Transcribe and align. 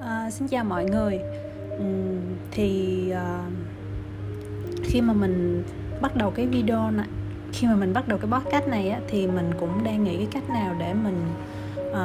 À, 0.00 0.30
xin 0.30 0.48
chào 0.48 0.64
mọi 0.64 0.84
người. 0.84 1.20
Uhm, 1.76 2.20
thì 2.50 3.02
uh, 3.12 3.52
khi 4.84 5.00
mà 5.00 5.12
mình 5.12 5.64
bắt 6.00 6.16
đầu 6.16 6.30
cái 6.30 6.46
video 6.46 6.90
này, 6.90 7.06
khi 7.52 7.66
mà 7.66 7.74
mình 7.74 7.92
bắt 7.92 8.08
đầu 8.08 8.18
cái 8.18 8.30
podcast 8.30 8.68
này 8.68 8.90
á, 8.90 9.00
thì 9.08 9.26
mình 9.26 9.50
cũng 9.60 9.84
đang 9.84 10.04
nghĩ 10.04 10.16
cái 10.16 10.26
cách 10.30 10.50
nào 10.50 10.74
để 10.78 10.94
mình 10.94 11.26
uh, 11.90 11.96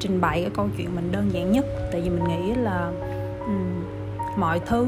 trình 0.00 0.20
bày 0.20 0.40
cái 0.42 0.50
câu 0.54 0.68
chuyện 0.76 0.94
mình 0.94 1.12
đơn 1.12 1.30
giản 1.32 1.52
nhất. 1.52 1.64
Tại 1.92 2.00
vì 2.00 2.10
mình 2.10 2.24
nghĩ 2.24 2.54
là 2.54 2.92
um, 3.46 3.84
mọi 4.36 4.60
thứ 4.66 4.86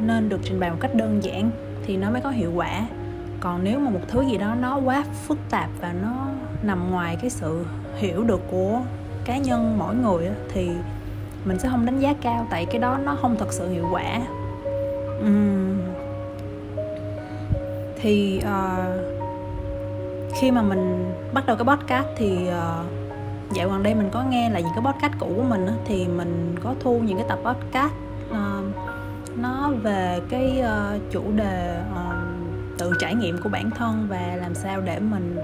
nên 0.00 0.28
được 0.28 0.40
trình 0.42 0.60
bày 0.60 0.70
một 0.70 0.78
cách 0.80 0.94
đơn 0.94 1.22
giản 1.22 1.50
thì 1.86 1.96
nó 1.96 2.10
mới 2.10 2.20
có 2.20 2.30
hiệu 2.30 2.52
quả. 2.54 2.86
Còn 3.40 3.64
nếu 3.64 3.78
mà 3.78 3.90
một 3.90 4.00
thứ 4.08 4.22
gì 4.22 4.38
đó 4.38 4.54
nó 4.60 4.76
quá 4.84 5.04
phức 5.26 5.38
tạp 5.50 5.70
và 5.80 5.94
nó 6.02 6.28
nằm 6.62 6.90
ngoài 6.90 7.16
cái 7.20 7.30
sự 7.30 7.64
hiểu 7.96 8.24
được 8.24 8.40
của 8.50 8.80
cá 9.24 9.38
nhân 9.38 9.78
mỗi 9.78 9.94
người 9.94 10.28
thì 10.52 10.70
mình 11.44 11.58
sẽ 11.58 11.68
không 11.68 11.86
đánh 11.86 12.00
giá 12.00 12.14
cao 12.22 12.46
tại 12.50 12.66
cái 12.66 12.78
đó 12.78 12.98
nó 13.04 13.16
không 13.22 13.36
thật 13.38 13.52
sự 13.52 13.68
hiệu 13.68 13.88
quả 13.92 14.20
uhm. 15.20 15.80
thì 18.00 18.42
uh, 18.44 19.00
khi 20.40 20.50
mà 20.50 20.62
mình 20.62 21.12
bắt 21.32 21.46
đầu 21.46 21.56
cái 21.56 21.64
podcast 21.64 22.06
thì 22.16 22.48
uh, 22.48 22.86
dạo 23.52 23.68
gần 23.68 23.82
đây 23.82 23.94
mình 23.94 24.10
có 24.12 24.22
nghe 24.22 24.50
là 24.50 24.60
những 24.60 24.72
cái 24.74 24.92
podcast 24.92 25.12
cũ 25.20 25.32
của 25.36 25.42
mình 25.42 25.66
thì 25.84 26.08
mình 26.08 26.56
có 26.62 26.74
thu 26.80 26.98
những 26.98 27.18
cái 27.18 27.26
tập 27.28 27.38
podcast 27.44 27.92
uh, 28.30 28.64
nó 29.36 29.70
về 29.82 30.20
cái 30.30 30.62
uh, 30.62 31.12
chủ 31.12 31.22
đề 31.36 31.82
uh, 31.92 32.78
tự 32.78 32.92
trải 33.00 33.14
nghiệm 33.14 33.38
của 33.42 33.48
bản 33.48 33.70
thân 33.70 34.06
và 34.10 34.36
làm 34.40 34.54
sao 34.54 34.80
để 34.80 34.98
mình 34.98 35.36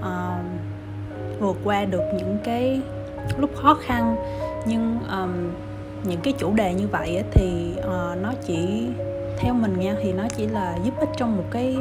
uh, 0.00 1.40
vượt 1.40 1.56
qua 1.64 1.84
được 1.84 2.02
những 2.16 2.38
cái 2.44 2.80
lúc 3.38 3.50
khó 3.62 3.74
khăn 3.74 4.16
nhưng 4.66 4.98
um, 5.10 5.30
những 6.04 6.20
cái 6.20 6.32
chủ 6.38 6.54
đề 6.54 6.74
như 6.74 6.88
vậy 6.88 7.24
thì 7.32 7.74
uh, 7.78 8.22
nó 8.22 8.32
chỉ 8.46 8.88
theo 9.38 9.54
mình 9.54 9.80
nha 9.80 9.94
thì 10.02 10.12
nó 10.12 10.24
chỉ 10.36 10.46
là 10.46 10.76
giúp 10.84 10.94
ích 11.00 11.08
trong 11.16 11.36
một 11.36 11.44
cái 11.50 11.78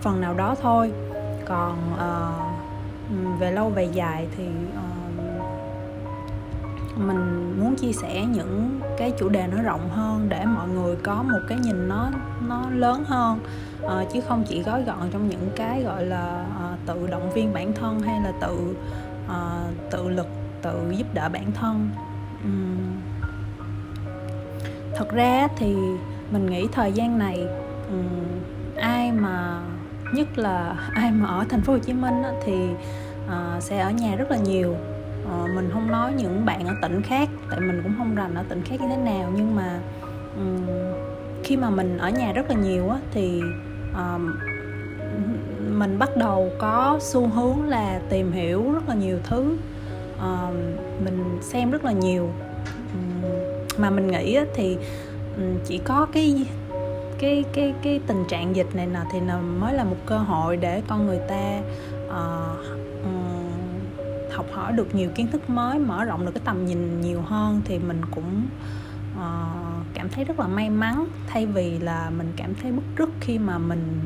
phần 0.00 0.20
nào 0.20 0.34
đó 0.34 0.54
thôi. 0.62 0.92
Còn 1.44 1.76
uh, 1.94 3.40
về 3.40 3.52
lâu 3.52 3.68
về 3.68 3.84
dài 3.84 4.26
thì 4.36 4.44
uh, 4.46 4.80
mình 6.96 7.54
muốn 7.60 7.76
chia 7.76 7.92
sẻ 7.92 8.24
những 8.24 8.80
cái 8.98 9.12
chủ 9.18 9.28
đề 9.28 9.46
nó 9.46 9.62
rộng 9.62 9.88
hơn 9.88 10.28
để 10.28 10.44
mọi 10.44 10.68
người 10.68 10.96
có 10.96 11.22
một 11.22 11.40
cái 11.48 11.58
nhìn 11.58 11.88
nó 11.88 12.10
nó 12.48 12.70
lớn 12.70 13.04
hơn. 13.06 13.38
Uh, 13.84 13.90
chứ 14.12 14.20
không 14.28 14.44
chỉ 14.48 14.62
gói 14.62 14.82
gọn 14.82 15.10
trong 15.12 15.28
những 15.28 15.48
cái 15.56 15.82
gọi 15.82 16.04
là 16.04 16.46
uh, 16.56 16.78
tự 16.86 17.06
động 17.10 17.30
viên 17.32 17.52
bản 17.52 17.72
thân 17.72 18.00
hay 18.00 18.20
là 18.20 18.32
tự 18.40 18.74
uh, 19.26 19.90
tự 19.90 20.08
lực 20.08 20.26
tự 20.62 20.92
giúp 20.96 21.06
đỡ 21.14 21.28
bản 21.28 21.52
thân 21.52 21.90
um, 22.44 23.00
thật 24.96 25.10
ra 25.10 25.48
thì 25.56 25.74
mình 26.30 26.46
nghĩ 26.46 26.66
thời 26.72 26.92
gian 26.92 27.18
này 27.18 27.46
um, 27.90 28.40
ai 28.76 29.12
mà 29.12 29.60
nhất 30.14 30.38
là 30.38 30.74
ai 30.94 31.10
mà 31.10 31.28
ở 31.28 31.44
thành 31.48 31.62
phố 31.62 31.72
Hồ 31.72 31.78
Chí 31.78 31.92
Minh 31.92 32.22
á, 32.22 32.32
thì 32.44 32.68
uh, 33.26 33.62
sẽ 33.62 33.78
ở 33.78 33.90
nhà 33.90 34.16
rất 34.16 34.30
là 34.30 34.36
nhiều. 34.36 34.76
Uh, 35.24 35.50
mình 35.54 35.70
không 35.72 35.90
nói 35.90 36.12
những 36.12 36.44
bạn 36.44 36.66
ở 36.66 36.74
tỉnh 36.82 37.02
khác 37.02 37.28
tại 37.50 37.60
mình 37.60 37.80
cũng 37.82 37.94
không 37.98 38.14
rành 38.14 38.34
ở 38.34 38.44
tỉnh 38.48 38.62
khác 38.62 38.80
như 38.80 38.88
thế 38.88 38.96
nào. 38.96 39.32
Nhưng 39.36 39.56
mà 39.56 39.80
um, 40.36 40.66
khi 41.44 41.56
mà 41.56 41.70
mình 41.70 41.98
ở 41.98 42.10
nhà 42.10 42.32
rất 42.32 42.50
là 42.50 42.56
nhiều 42.56 42.90
á, 42.90 42.98
thì 43.10 43.42
uh, 43.92 44.20
mình 45.68 45.98
bắt 45.98 46.16
đầu 46.16 46.50
có 46.58 46.98
xu 47.00 47.28
hướng 47.28 47.68
là 47.68 48.00
tìm 48.08 48.32
hiểu 48.32 48.72
rất 48.72 48.88
là 48.88 48.94
nhiều 48.94 49.18
thứ 49.24 49.56
uh, 50.20 50.54
mình 51.04 51.38
xem 51.42 51.70
rất 51.70 51.84
là 51.84 51.92
nhiều. 51.92 52.30
Um, 52.92 53.30
mà 53.78 53.90
mình 53.90 54.06
nghĩ 54.06 54.38
thì 54.54 54.76
um, 55.36 55.58
chỉ 55.64 55.78
có 55.78 56.06
cái 56.12 56.46
cái 57.18 57.44
cái 57.52 57.74
cái 57.82 58.00
tình 58.06 58.24
trạng 58.28 58.56
dịch 58.56 58.74
này 58.74 58.86
nè 58.86 59.00
thì 59.12 59.20
mới 59.60 59.74
là 59.74 59.84
một 59.84 59.96
cơ 60.06 60.18
hội 60.18 60.56
để 60.56 60.82
con 60.88 61.06
người 61.06 61.20
ta 61.28 61.60
uh, 62.06 63.04
um, 63.04 63.50
học 64.32 64.46
hỏi 64.52 64.72
được 64.72 64.94
nhiều 64.94 65.10
kiến 65.14 65.28
thức 65.30 65.50
mới 65.50 65.78
mở 65.78 66.04
rộng 66.04 66.26
được 66.26 66.32
cái 66.34 66.42
tầm 66.44 66.66
nhìn 66.66 67.00
nhiều 67.00 67.20
hơn 67.20 67.60
thì 67.64 67.78
mình 67.78 68.00
cũng 68.14 68.42
uh, 69.14 69.86
cảm 69.94 70.08
thấy 70.08 70.24
rất 70.24 70.40
là 70.40 70.46
may 70.46 70.70
mắn. 70.70 71.06
Thay 71.26 71.46
vì 71.46 71.78
là 71.78 72.10
mình 72.18 72.32
cảm 72.36 72.54
thấy 72.62 72.72
bức 72.72 72.84
rứt 72.96 73.10
khi 73.20 73.38
mà 73.38 73.58
mình 73.58 74.00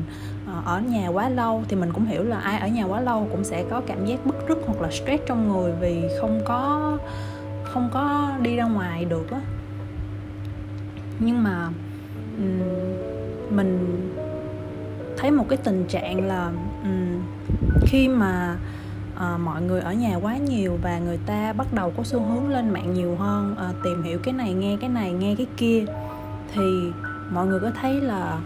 Ờ, 0.55 0.61
ở 0.65 0.79
nhà 0.79 1.07
quá 1.07 1.29
lâu 1.29 1.63
thì 1.67 1.75
mình 1.75 1.93
cũng 1.93 2.05
hiểu 2.05 2.23
là 2.23 2.39
ai 2.39 2.59
ở 2.59 2.67
nhà 2.67 2.83
quá 2.83 3.01
lâu 3.01 3.27
cũng 3.31 3.43
sẽ 3.43 3.63
có 3.69 3.81
cảm 3.87 4.05
giác 4.05 4.25
bức 4.25 4.47
rứt 4.47 4.57
hoặc 4.65 4.81
là 4.81 4.91
stress 4.91 5.23
trong 5.25 5.49
người 5.49 5.71
vì 5.79 6.07
không 6.21 6.41
có 6.45 6.97
không 7.63 7.89
có 7.93 8.31
đi 8.41 8.55
ra 8.55 8.63
ngoài 8.63 9.05
được 9.05 9.31
á. 9.31 9.41
Nhưng 11.19 11.43
mà 11.43 11.69
mình 13.49 14.01
thấy 15.17 15.31
một 15.31 15.45
cái 15.49 15.57
tình 15.57 15.85
trạng 15.87 16.27
là 16.27 16.51
khi 17.81 18.07
mà 18.07 18.57
à, 19.15 19.37
mọi 19.37 19.61
người 19.61 19.81
ở 19.81 19.93
nhà 19.93 20.15
quá 20.21 20.37
nhiều 20.37 20.77
và 20.81 20.99
người 20.99 21.19
ta 21.25 21.53
bắt 21.53 21.73
đầu 21.73 21.93
có 21.97 22.03
xu 22.03 22.19
hướng 22.19 22.49
lên 22.49 22.69
mạng 22.69 22.93
nhiều 22.93 23.15
hơn 23.15 23.55
à, 23.57 23.69
tìm 23.83 24.03
hiểu 24.03 24.19
cái 24.23 24.33
này 24.33 24.53
nghe 24.53 24.77
cái 24.81 24.89
này 24.89 25.11
nghe 25.11 25.35
cái 25.35 25.47
kia 25.57 25.85
thì 26.53 26.61
mọi 27.31 27.47
người 27.47 27.59
có 27.59 27.71
thấy 27.81 28.01
là 28.01 28.37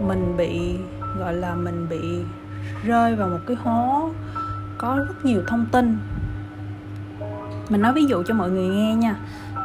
mình 0.00 0.36
bị 0.36 0.78
gọi 1.18 1.34
là 1.34 1.54
mình 1.54 1.86
bị 1.88 2.20
rơi 2.84 3.16
vào 3.16 3.28
một 3.28 3.40
cái 3.46 3.56
hố 3.56 4.10
có 4.78 4.96
rất 5.08 5.24
nhiều 5.24 5.42
thông 5.46 5.66
tin. 5.72 5.98
Mình 7.68 7.82
nói 7.82 7.92
ví 7.92 8.04
dụ 8.04 8.22
cho 8.22 8.34
mọi 8.34 8.50
người 8.50 8.68
nghe 8.68 8.94
nha. 8.94 9.16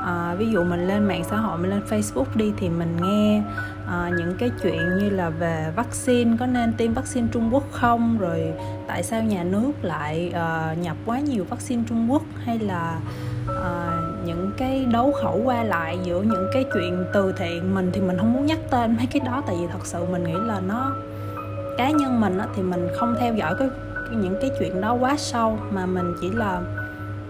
À, 0.06 0.36
ví 0.38 0.52
dụ 0.52 0.64
mình 0.64 0.88
lên 0.88 1.08
mạng 1.08 1.24
xã 1.30 1.38
hội 1.38 1.58
mình 1.58 1.70
lên 1.70 1.82
facebook 1.90 2.26
đi 2.36 2.54
thì 2.58 2.70
mình 2.70 2.98
nghe 3.02 3.44
à, 3.88 4.10
những 4.18 4.36
cái 4.40 4.52
chuyện 4.64 4.98
như 5.00 5.10
là 5.10 5.30
về 5.30 5.72
vaccine 5.76 6.38
có 6.40 6.46
nên 6.46 6.74
tiêm 6.74 6.94
vaccine 6.94 7.28
trung 7.32 7.54
quốc 7.54 7.64
không? 7.72 8.18
Rồi 8.18 8.54
tại 8.88 9.04
sao 9.04 9.24
nhà 9.24 9.44
nước 9.44 9.72
lại 9.82 10.32
à, 10.36 10.76
nhập 10.82 10.98
quá 11.06 11.20
nhiều 11.20 11.46
vaccine 11.50 11.84
trung 11.90 12.12
quốc? 12.12 12.22
Hay 12.44 12.60
là 12.60 13.00
à, 13.64 13.98
những 14.26 14.52
cái 14.58 14.86
đấu 14.86 15.12
khẩu 15.22 15.42
qua 15.44 15.64
lại 15.64 16.00
giữa 16.04 16.22
những 16.22 16.48
cái 16.54 16.66
chuyện 16.74 17.06
từ 17.14 17.34
thiện 17.38 17.76
mình 17.76 17.90
thì 17.94 18.02
mình 18.02 18.18
không 18.18 18.34
muốn 18.34 18.46
nhắc 18.46 18.60
tên 18.70 18.96
mấy 18.98 19.06
cái 19.06 19.22
đó. 19.26 19.44
Tại 19.48 19.56
vì 19.60 19.68
thật 19.72 19.86
sự 19.86 20.06
mình 20.12 20.24
nghĩ 20.24 20.36
là 20.46 20.60
nó 20.68 20.92
cá 21.78 21.92
nhân 21.92 22.22
mình 22.22 22.38
á, 22.38 22.48
thì 22.56 22.64
mình 22.64 22.88
không 22.96 23.16
theo 23.20 23.34
dõi 23.36 23.56
cái 23.60 23.70
những 24.12 24.36
cái 24.42 24.52
chuyện 24.60 24.82
đó 24.82 24.94
quá 24.94 25.16
sâu 25.18 25.60
mà 25.72 25.86
mình 25.86 26.14
chỉ 26.22 26.30
là 26.30 26.62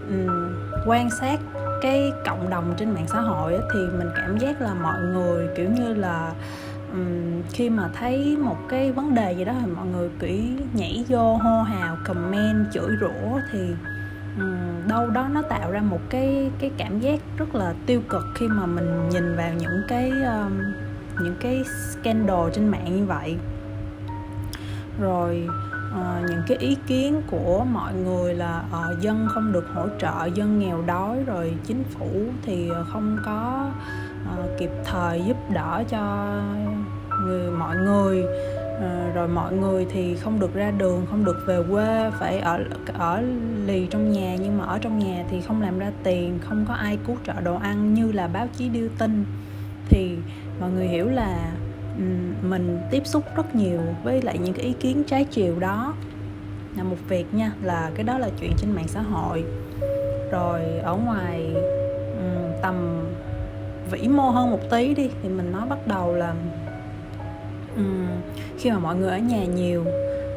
um, 0.08 0.54
quan 0.86 1.10
sát 1.10 1.40
cái 1.82 2.12
cộng 2.26 2.50
đồng 2.50 2.74
trên 2.76 2.94
mạng 2.94 3.06
xã 3.08 3.20
hội 3.20 3.52
thì 3.74 3.80
mình 3.98 4.08
cảm 4.16 4.38
giác 4.38 4.60
là 4.60 4.74
mọi 4.74 5.00
người 5.00 5.48
kiểu 5.56 5.70
như 5.70 5.94
là 5.94 6.32
um, 6.92 7.42
khi 7.52 7.70
mà 7.70 7.90
thấy 7.94 8.36
một 8.36 8.56
cái 8.68 8.92
vấn 8.92 9.14
đề 9.14 9.32
gì 9.32 9.44
đó 9.44 9.52
thì 9.60 9.66
mọi 9.76 9.86
người 9.86 10.08
kiểu 10.20 10.38
nhảy 10.74 11.04
vô 11.08 11.36
hô 11.36 11.62
hào 11.62 11.96
comment 12.04 12.66
chửi 12.72 12.96
rủa 13.00 13.40
thì 13.52 13.74
um, 14.38 14.88
đâu 14.88 15.06
đó 15.10 15.28
nó 15.32 15.42
tạo 15.42 15.70
ra 15.70 15.80
một 15.80 16.00
cái 16.10 16.50
cái 16.58 16.70
cảm 16.76 17.00
giác 17.00 17.20
rất 17.38 17.54
là 17.54 17.74
tiêu 17.86 18.00
cực 18.08 18.24
khi 18.34 18.48
mà 18.48 18.66
mình 18.66 19.08
nhìn 19.08 19.36
vào 19.36 19.50
những 19.58 19.82
cái 19.88 20.10
um, 20.10 20.62
những 21.20 21.36
cái 21.40 21.64
scandal 21.90 22.50
trên 22.52 22.68
mạng 22.68 22.96
như 22.96 23.04
vậy 23.06 23.36
rồi 25.00 25.48
uh, 25.90 26.30
những 26.30 26.42
cái 26.46 26.58
ý 26.58 26.76
kiến 26.86 27.22
của 27.30 27.64
mọi 27.72 27.94
người 27.94 28.34
là 28.34 28.62
uh, 28.68 29.00
dân 29.00 29.26
không 29.30 29.52
được 29.52 29.66
hỗ 29.74 29.86
trợ 29.98 30.28
dân 30.34 30.58
nghèo 30.58 30.82
đói 30.86 31.24
rồi 31.26 31.54
chính 31.66 31.84
phủ 31.84 32.10
thì 32.42 32.70
không 32.92 33.16
có 33.24 33.70
uh, 34.22 34.58
kịp 34.58 34.70
thời 34.84 35.22
giúp 35.26 35.36
đỡ 35.54 35.82
cho 35.88 36.32
người 37.24 37.50
mọi 37.50 37.76
người. 37.76 38.24
Uh, 38.74 39.14
rồi 39.14 39.28
mọi 39.28 39.52
người 39.52 39.86
thì 39.92 40.16
không 40.16 40.40
được 40.40 40.54
ra 40.54 40.70
đường 40.70 41.06
không 41.10 41.24
được 41.24 41.36
về 41.46 41.58
quê 41.70 42.10
phải 42.20 42.38
ở 42.38 42.64
ở 42.98 43.22
lì 43.66 43.86
trong 43.90 44.12
nhà. 44.12 44.36
Nhưng 44.40 44.58
mà 44.58 44.64
ở 44.64 44.78
trong 44.78 44.98
nhà 44.98 45.24
thì 45.30 45.40
không 45.40 45.62
làm 45.62 45.78
ra 45.78 45.90
tiền 46.02 46.38
không 46.42 46.64
có 46.68 46.74
ai 46.74 46.98
cứu 47.06 47.16
trợ 47.26 47.40
đồ 47.40 47.56
ăn 47.56 47.94
như 47.94 48.12
là 48.12 48.28
báo 48.28 48.48
chí 48.56 48.68
đưa 48.68 48.88
tin. 48.88 49.24
Thì 49.88 50.16
mọi 50.60 50.70
người 50.70 50.86
hiểu 50.86 51.08
là 51.08 51.52
mình 52.42 52.78
tiếp 52.90 53.06
xúc 53.06 53.24
rất 53.36 53.54
nhiều 53.54 53.80
với 54.02 54.22
lại 54.22 54.38
những 54.38 54.54
cái 54.54 54.64
ý 54.64 54.72
kiến 54.72 55.04
trái 55.06 55.24
chiều 55.24 55.58
đó. 55.60 55.94
Là 56.76 56.82
một 56.82 56.96
việc 57.08 57.34
nha 57.34 57.52
là 57.62 57.90
cái 57.94 58.04
đó 58.04 58.18
là 58.18 58.28
chuyện 58.40 58.52
trên 58.56 58.72
mạng 58.72 58.88
xã 58.88 59.00
hội. 59.00 59.44
Rồi 60.30 60.60
ở 60.82 60.96
ngoài 60.96 61.54
tầm 62.62 63.06
vĩ 63.90 64.08
mô 64.08 64.22
hơn 64.22 64.50
một 64.50 64.60
tí 64.70 64.94
đi 64.94 65.10
thì 65.22 65.28
mình 65.28 65.52
nói 65.52 65.66
bắt 65.68 65.86
đầu 65.86 66.14
là 66.14 66.34
khi 68.58 68.70
mà 68.70 68.78
mọi 68.78 68.96
người 68.96 69.10
ở 69.10 69.18
nhà 69.18 69.44
nhiều 69.44 69.84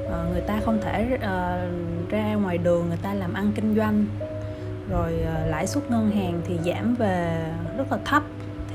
ờ, 0.10 0.28
người 0.32 0.42
ta 0.42 0.60
không 0.66 0.80
thể 0.82 1.08
uh, 1.16 2.10
ra 2.10 2.34
ngoài 2.34 2.58
đường 2.58 2.88
người 2.88 2.98
ta 3.02 3.14
làm 3.14 3.34
ăn 3.34 3.52
kinh 3.56 3.76
doanh. 3.76 4.06
Rồi 4.90 5.14
uh, 5.22 5.52
lãi 5.52 5.68
suất 5.68 5.92
ngân 5.92 6.12
hàng 6.12 6.42
thì 6.48 6.58
giảm 6.66 6.96
về 6.96 7.46
rất 7.78 7.92
là 7.92 7.98
thấp. 8.06 8.24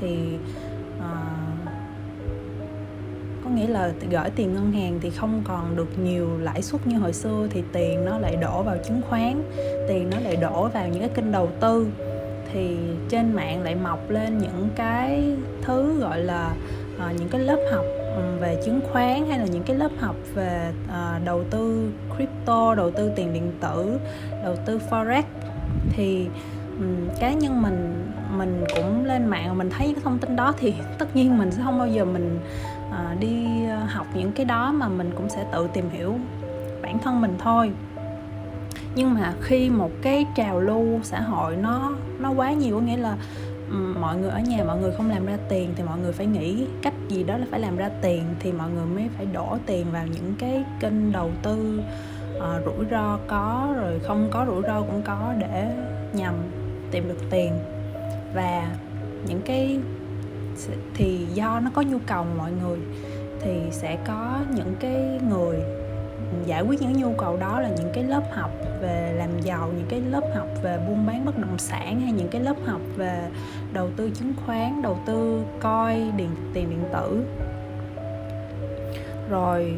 Thì 0.01 0.37
có 3.43 3.49
nghĩa 3.49 3.67
là 3.67 3.91
gửi 4.11 4.29
tiền 4.35 4.53
ngân 4.53 4.71
hàng 4.71 4.99
thì 5.01 5.09
không 5.09 5.41
còn 5.43 5.75
được 5.75 5.99
nhiều 6.03 6.27
lãi 6.39 6.61
suất 6.61 6.87
như 6.87 6.97
hồi 6.97 7.13
xưa 7.13 7.47
thì 7.49 7.63
tiền 7.71 8.05
nó 8.05 8.17
lại 8.17 8.35
đổ 8.35 8.63
vào 8.63 8.77
chứng 8.87 9.01
khoán 9.09 9.43
tiền 9.87 10.09
nó 10.09 10.17
lại 10.19 10.35
đổ 10.35 10.67
vào 10.67 10.87
những 10.87 10.99
cái 10.99 11.09
kênh 11.09 11.31
đầu 11.31 11.49
tư. 11.59 11.87
Thì 12.53 12.77
trên 13.09 13.33
mạng 13.33 13.63
lại 13.63 13.75
mọc 13.75 14.09
lên 14.09 14.37
những 14.37 14.69
cái 14.75 15.35
thứ 15.61 15.99
gọi 15.99 16.19
là 16.19 16.53
uh, 16.95 17.19
những 17.19 17.29
cái 17.29 17.41
lớp 17.41 17.57
học 17.71 17.85
ừ, 18.15 18.21
về 18.39 18.61
chứng 18.65 18.79
khoán 18.91 19.29
hay 19.29 19.39
là 19.39 19.45
những 19.45 19.63
cái 19.63 19.77
lớp 19.77 19.91
học 19.99 20.15
về 20.33 20.71
uh, 20.85 21.25
đầu 21.25 21.43
tư 21.43 21.91
crypto 22.15 22.75
đầu 22.75 22.91
tư 22.91 23.11
tiền 23.15 23.33
điện 23.33 23.51
tử 23.61 23.99
đầu 24.43 24.55
tư 24.65 24.79
forex. 24.89 25.23
Thì 25.91 26.27
um, 26.79 27.07
cá 27.19 27.33
nhân 27.33 27.61
mình 27.61 27.93
mình 28.37 28.63
cũng 28.75 29.05
lên 29.05 29.25
mạng 29.25 29.57
mình 29.57 29.69
thấy 29.69 29.93
cái 29.93 30.03
thông 30.03 30.19
tin 30.19 30.35
đó 30.35 30.53
thì 30.59 30.73
tất 30.97 31.15
nhiên 31.15 31.37
mình 31.37 31.51
sẽ 31.51 31.61
không 31.63 31.77
bao 31.77 31.87
giờ 31.87 32.05
mình 32.05 32.39
Ờ, 32.97 33.15
đi 33.19 33.65
ờ, 33.69 33.77
học 33.77 34.07
những 34.13 34.31
cái 34.31 34.45
đó 34.45 34.71
mà 34.71 34.87
mình 34.87 35.11
cũng 35.15 35.29
sẽ 35.29 35.45
tự 35.51 35.67
tìm 35.73 35.89
hiểu 35.89 36.15
bản 36.81 36.99
thân 36.99 37.21
mình 37.21 37.35
thôi. 37.39 37.71
Nhưng 38.95 39.13
mà 39.13 39.33
khi 39.41 39.69
một 39.69 39.91
cái 40.01 40.25
trào 40.35 40.59
lưu 40.59 40.99
xã 41.03 41.21
hội 41.21 41.55
nó 41.55 41.91
nó 42.19 42.31
quá 42.31 42.51
nhiều 42.51 42.75
có 42.75 42.81
nghĩa 42.81 42.97
là 42.97 43.17
mọi 43.99 44.17
người 44.17 44.29
ở 44.29 44.39
nhà 44.39 44.63
mọi 44.63 44.79
người 44.79 44.91
không 44.97 45.09
làm 45.09 45.25
ra 45.25 45.37
tiền 45.49 45.73
thì 45.75 45.83
mọi 45.83 45.99
người 45.99 46.13
phải 46.13 46.25
nghĩ 46.25 46.67
cách 46.81 46.93
gì 47.09 47.23
đó 47.23 47.37
là 47.37 47.45
phải 47.51 47.59
làm 47.59 47.77
ra 47.77 47.89
tiền 48.01 48.23
thì 48.39 48.51
mọi 48.51 48.69
người 48.69 48.85
mới 48.85 49.09
phải 49.17 49.25
đổ 49.25 49.57
tiền 49.65 49.85
vào 49.91 50.07
những 50.07 50.35
cái 50.39 50.63
kênh 50.79 51.11
đầu 51.11 51.31
tư 51.43 51.81
uh, 52.37 52.65
rủi 52.65 52.85
ro 52.91 53.19
có 53.27 53.73
rồi 53.75 53.99
không 53.99 54.29
có 54.31 54.45
rủi 54.47 54.61
ro 54.61 54.81
cũng 54.81 55.01
có 55.05 55.33
để 55.39 55.71
nhằm 56.13 56.33
tìm 56.91 57.07
được 57.07 57.29
tiền. 57.29 57.53
Và 58.33 58.75
những 59.27 59.41
cái 59.45 59.79
thì 60.93 61.25
do 61.33 61.59
nó 61.59 61.71
có 61.73 61.81
nhu 61.81 61.97
cầu 62.07 62.25
mọi 62.37 62.51
người, 62.51 62.79
thì 63.41 63.61
sẽ 63.71 63.97
có 64.07 64.39
những 64.55 64.75
cái 64.79 65.19
người 65.29 65.57
giải 66.45 66.61
quyết 66.61 66.81
những 66.81 66.93
nhu 66.93 67.13
cầu 67.17 67.37
đó 67.37 67.59
là 67.59 67.69
những 67.69 67.91
cái 67.93 68.03
lớp 68.03 68.23
học 68.31 68.51
về 68.81 69.13
làm 69.17 69.41
giàu, 69.41 69.69
những 69.77 69.87
cái 69.89 70.01
lớp 70.01 70.23
học 70.35 70.47
về 70.63 70.79
buôn 70.87 71.05
bán 71.05 71.25
bất 71.25 71.39
động 71.39 71.57
sản 71.57 72.01
hay 72.01 72.11
những 72.11 72.27
cái 72.27 72.41
lớp 72.41 72.55
học 72.65 72.81
về 72.97 73.29
đầu 73.73 73.89
tư 73.97 74.09
chứng 74.09 74.33
khoán, 74.45 74.81
đầu 74.81 74.99
tư 75.05 75.41
coi 75.59 76.11
điện, 76.17 76.29
tiền 76.53 76.69
điện 76.69 76.83
tử. 76.93 77.23
Rồi 79.29 79.73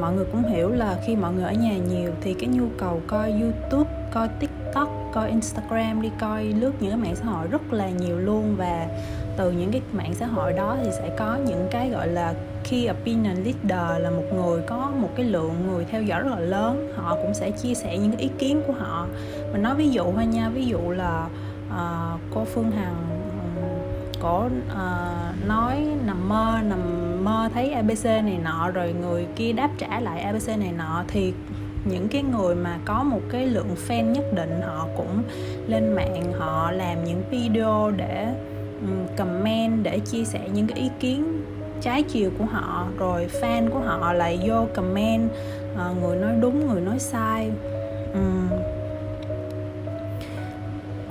mọi 0.00 0.12
người 0.12 0.24
cũng 0.24 0.42
hiểu 0.42 0.68
là 0.68 0.98
khi 1.06 1.16
mọi 1.16 1.32
người 1.32 1.44
ở 1.44 1.52
nhà 1.52 1.76
nhiều 1.76 2.10
thì 2.20 2.34
cái 2.34 2.48
nhu 2.48 2.64
cầu 2.78 3.00
coi 3.06 3.30
youtube, 3.30 3.90
coi 4.10 4.28
tiktok, 4.28 4.88
coi 5.12 5.30
instagram, 5.30 6.02
đi 6.02 6.10
coi 6.20 6.44
lướt 6.44 6.72
những 6.80 6.90
cái 6.90 6.98
mạng 6.98 7.16
xã 7.16 7.24
hội 7.24 7.46
rất 7.46 7.72
là 7.72 7.90
nhiều 7.90 8.18
luôn 8.18 8.54
và 8.56 8.86
từ 9.36 9.50
những 9.50 9.72
cái 9.72 9.82
mạng 9.92 10.14
xã 10.14 10.26
hội 10.26 10.52
đó 10.52 10.76
thì 10.82 10.90
sẽ 10.92 11.10
có 11.18 11.38
những 11.46 11.68
cái 11.70 11.90
gọi 11.90 12.08
là 12.08 12.34
key 12.70 12.88
opinion 12.90 13.34
leader 13.34 14.02
là 14.02 14.10
một 14.10 14.24
người 14.34 14.62
có 14.66 14.92
một 14.96 15.10
cái 15.16 15.26
lượng 15.26 15.54
người 15.66 15.84
theo 15.84 16.02
dõi 16.02 16.22
rất 16.22 16.30
là 16.30 16.40
lớn. 16.40 16.92
Họ 16.96 17.16
cũng 17.22 17.34
sẽ 17.34 17.50
chia 17.50 17.74
sẻ 17.74 17.98
những 17.98 18.12
cái 18.12 18.20
ý 18.20 18.30
kiến 18.38 18.62
của 18.66 18.72
họ. 18.72 19.06
Mình 19.52 19.62
nói 19.62 19.74
ví 19.74 19.90
dụ 19.90 20.04
thôi 20.12 20.26
nha 20.26 20.48
ví 20.48 20.66
dụ 20.66 20.78
là 20.90 21.28
uh, 21.68 22.20
cô 22.34 22.44
phương 22.44 22.70
hằng 22.70 23.20
cổ 24.22 24.46
uh, 24.46 25.46
nói 25.48 25.86
nằm 26.06 26.28
mơ 26.28 26.58
nằm 26.64 26.80
mơ 27.24 27.48
thấy 27.54 27.72
abc 27.72 28.04
này 28.04 28.38
nọ 28.44 28.70
rồi 28.70 28.94
người 29.00 29.26
kia 29.36 29.52
đáp 29.52 29.70
trả 29.78 30.00
lại 30.00 30.20
abc 30.20 30.48
này 30.48 30.72
nọ 30.78 31.04
thì 31.08 31.32
những 31.84 32.08
cái 32.08 32.22
người 32.22 32.54
mà 32.54 32.78
có 32.84 33.02
một 33.02 33.20
cái 33.30 33.46
lượng 33.46 33.74
fan 33.88 34.10
nhất 34.10 34.24
định 34.34 34.60
họ 34.62 34.86
cũng 34.96 35.22
lên 35.66 35.92
mạng 35.92 36.32
họ 36.38 36.70
làm 36.72 37.04
những 37.04 37.22
video 37.30 37.92
để 37.96 38.34
Ừ, 38.80 38.88
comment 39.16 39.82
để 39.82 39.98
chia 39.98 40.24
sẻ 40.24 40.48
những 40.54 40.66
cái 40.66 40.78
ý 40.78 40.90
kiến 41.00 41.42
trái 41.80 42.02
chiều 42.02 42.30
của 42.38 42.44
họ 42.44 42.86
rồi 42.98 43.28
fan 43.40 43.70
của 43.70 43.78
họ 43.78 44.12
lại 44.12 44.40
vô 44.46 44.66
comment 44.74 45.30
uh, 45.72 46.02
người 46.02 46.16
nói 46.16 46.32
đúng 46.40 46.66
người 46.66 46.80
nói 46.80 46.98
sai. 46.98 47.50
Um, 48.14 48.48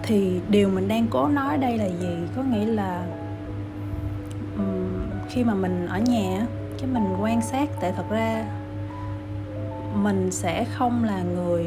thì 0.03 0.39
điều 0.49 0.69
mình 0.69 0.87
đang 0.87 1.07
cố 1.07 1.27
nói 1.27 1.57
đây 1.57 1.77
là 1.77 1.85
gì? 1.85 2.15
Có 2.35 2.43
nghĩa 2.43 2.65
là 2.65 3.05
um, 4.57 4.89
khi 5.29 5.43
mà 5.43 5.53
mình 5.53 5.87
ở 5.87 5.99
nhà 5.99 6.47
cái 6.77 6.87
mình 6.87 7.15
quan 7.21 7.41
sát 7.41 7.69
tại 7.81 7.93
thật 7.95 8.05
ra 8.09 8.45
mình 9.95 10.31
sẽ 10.31 10.65
không 10.77 11.03
là 11.03 11.23
người 11.23 11.65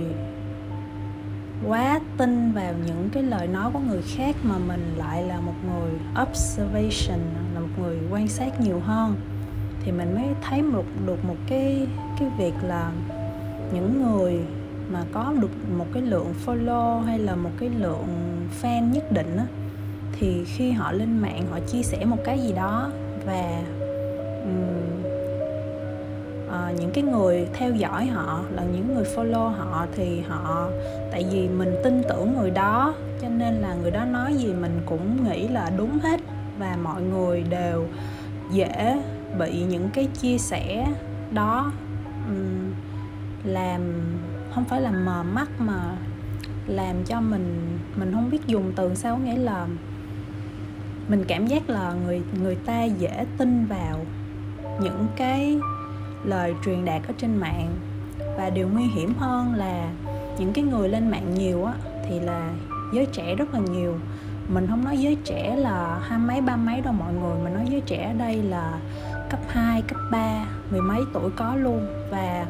quá 1.68 2.00
tin 2.18 2.52
vào 2.52 2.74
những 2.86 3.08
cái 3.12 3.22
lời 3.22 3.46
nói 3.46 3.70
của 3.72 3.78
người 3.78 4.02
khác 4.16 4.36
mà 4.42 4.58
mình 4.58 4.94
lại 4.96 5.22
là 5.22 5.40
một 5.40 5.54
người 5.66 5.92
observation 6.22 7.20
là 7.54 7.60
một 7.60 7.68
người 7.80 7.98
quan 8.10 8.28
sát 8.28 8.60
nhiều 8.60 8.80
hơn. 8.80 9.14
Thì 9.84 9.92
mình 9.92 10.14
mới 10.14 10.24
thấy 10.42 10.62
một 10.62 10.84
được 11.06 11.24
một 11.24 11.36
cái 11.46 11.86
cái 12.18 12.28
việc 12.38 12.54
là 12.62 12.92
những 13.72 14.02
người 14.02 14.40
mà 14.92 15.04
có 15.12 15.34
được 15.40 15.50
một 15.78 15.86
cái 15.92 16.02
lượng 16.02 16.34
follow 16.46 17.00
hay 17.00 17.18
là 17.18 17.34
một 17.34 17.50
cái 17.60 17.68
lượng 17.68 18.06
fan 18.62 18.92
nhất 18.92 19.12
định 19.12 19.36
á 19.36 19.46
thì 20.22 20.44
khi 20.44 20.70
họ 20.70 20.92
lên 20.92 21.18
mạng 21.18 21.46
họ 21.50 21.58
chia 21.60 21.82
sẻ 21.82 22.04
một 22.04 22.16
cái 22.24 22.38
gì 22.38 22.52
đó 22.52 22.90
và 23.26 23.62
um, 24.44 24.91
uh, 26.52 26.80
những 26.80 26.90
cái 26.90 27.04
người 27.04 27.48
theo 27.52 27.72
dõi 27.72 28.06
họ 28.06 28.40
là 28.50 28.62
những 28.62 28.94
người 28.94 29.04
follow 29.16 29.48
họ 29.48 29.86
thì 29.96 30.20
họ 30.20 30.68
tại 31.12 31.26
vì 31.32 31.48
mình 31.48 31.74
tin 31.84 32.02
tưởng 32.08 32.34
người 32.36 32.50
đó 32.50 32.94
cho 33.22 33.28
nên 33.28 33.54
là 33.54 33.74
người 33.74 33.90
đó 33.90 34.04
nói 34.04 34.34
gì 34.34 34.52
mình 34.52 34.80
cũng 34.86 35.24
nghĩ 35.24 35.48
là 35.48 35.70
đúng 35.76 35.98
hết. 35.98 36.20
Và 36.58 36.76
mọi 36.82 37.02
người 37.02 37.42
đều 37.42 37.86
dễ 38.50 39.02
bị 39.38 39.62
những 39.62 39.88
cái 39.94 40.06
chia 40.20 40.38
sẻ 40.38 40.86
đó 41.30 41.72
um, 42.28 42.72
làm 43.44 43.80
không 44.54 44.64
phải 44.64 44.80
là 44.80 44.90
mờ 44.90 45.22
mắt 45.22 45.48
mà 45.58 45.96
làm 46.66 47.04
cho 47.04 47.20
mình 47.20 47.78
mình 47.96 48.12
không 48.12 48.30
biết 48.30 48.46
dùng 48.46 48.72
từ 48.76 48.94
sao 48.94 49.18
nghĩa 49.18 49.36
là 49.36 49.66
mình 51.08 51.24
cảm 51.28 51.46
giác 51.46 51.70
là 51.70 51.94
người 52.06 52.22
người 52.42 52.54
ta 52.54 52.84
dễ 52.84 53.26
tin 53.38 53.66
vào 53.66 54.04
những 54.80 55.06
cái 55.16 55.58
lời 56.24 56.54
truyền 56.64 56.84
đạt 56.84 57.02
ở 57.08 57.14
trên 57.18 57.36
mạng. 57.36 57.74
Và 58.36 58.50
điều 58.50 58.68
nguy 58.68 58.84
hiểm 58.84 59.14
hơn 59.18 59.54
là 59.54 59.90
những 60.38 60.52
cái 60.52 60.64
người 60.64 60.88
lên 60.88 61.10
mạng 61.10 61.34
nhiều 61.34 61.64
á 61.64 61.72
thì 62.08 62.20
là 62.20 62.50
giới 62.92 63.06
trẻ 63.06 63.34
rất 63.34 63.54
là 63.54 63.60
nhiều. 63.60 63.98
Mình 64.48 64.66
không 64.66 64.84
nói 64.84 64.98
giới 64.98 65.16
trẻ 65.24 65.56
là 65.56 66.00
hai 66.02 66.18
mấy 66.18 66.40
ba 66.40 66.56
mấy 66.56 66.80
đâu 66.80 66.92
mọi 66.92 67.12
người 67.14 67.38
mà 67.44 67.50
nói 67.50 67.64
giới 67.70 67.80
trẻ 67.80 68.06
ở 68.06 68.18
đây 68.18 68.42
là 68.42 68.78
cấp 69.30 69.40
2, 69.48 69.82
cấp 69.82 69.98
3, 70.10 70.46
mười 70.70 70.80
mấy 70.80 71.00
tuổi 71.12 71.30
có 71.36 71.54
luôn. 71.54 71.86
Và 72.10 72.46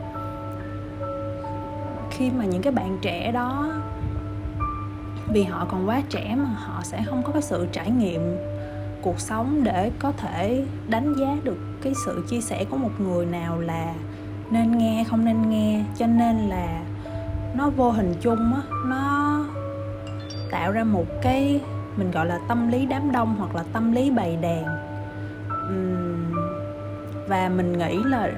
khi 2.10 2.30
mà 2.30 2.44
những 2.44 2.62
cái 2.62 2.72
bạn 2.72 2.98
trẻ 3.02 3.32
đó 3.32 3.72
vì 5.28 5.44
họ 5.44 5.66
còn 5.70 5.88
quá 5.88 6.02
trẻ 6.08 6.36
mà 6.38 6.48
họ 6.58 6.80
sẽ 6.82 7.02
không 7.06 7.22
có 7.22 7.32
cái 7.32 7.42
sự 7.42 7.66
trải 7.72 7.90
nghiệm 7.90 8.36
cuộc 9.02 9.20
sống 9.20 9.64
để 9.64 9.90
có 9.98 10.12
thể 10.12 10.64
đánh 10.88 11.14
giá 11.20 11.36
được 11.44 11.58
cái 11.82 11.92
sự 12.06 12.24
chia 12.28 12.40
sẻ 12.40 12.64
của 12.70 12.76
một 12.76 12.90
người 12.98 13.26
nào 13.26 13.60
là 13.60 13.94
nên 14.50 14.78
nghe 14.78 15.04
không 15.08 15.24
nên 15.24 15.50
nghe. 15.50 15.84
Cho 15.96 16.06
nên 16.06 16.36
là 16.36 16.82
nó 17.54 17.70
vô 17.70 17.90
hình 17.90 18.14
chung 18.20 18.52
á, 18.54 18.62
nó 18.86 19.38
tạo 20.50 20.72
ra 20.72 20.84
một 20.84 21.06
cái 21.22 21.60
mình 21.96 22.10
gọi 22.10 22.26
là 22.26 22.38
tâm 22.48 22.68
lý 22.68 22.86
đám 22.86 23.12
đông 23.12 23.34
hoặc 23.38 23.54
là 23.54 23.64
tâm 23.72 23.92
lý 23.92 24.10
bày 24.10 24.38
đàn. 24.42 24.64
Và 27.28 27.48
mình 27.48 27.78
nghĩ 27.78 27.98
là 28.04 28.30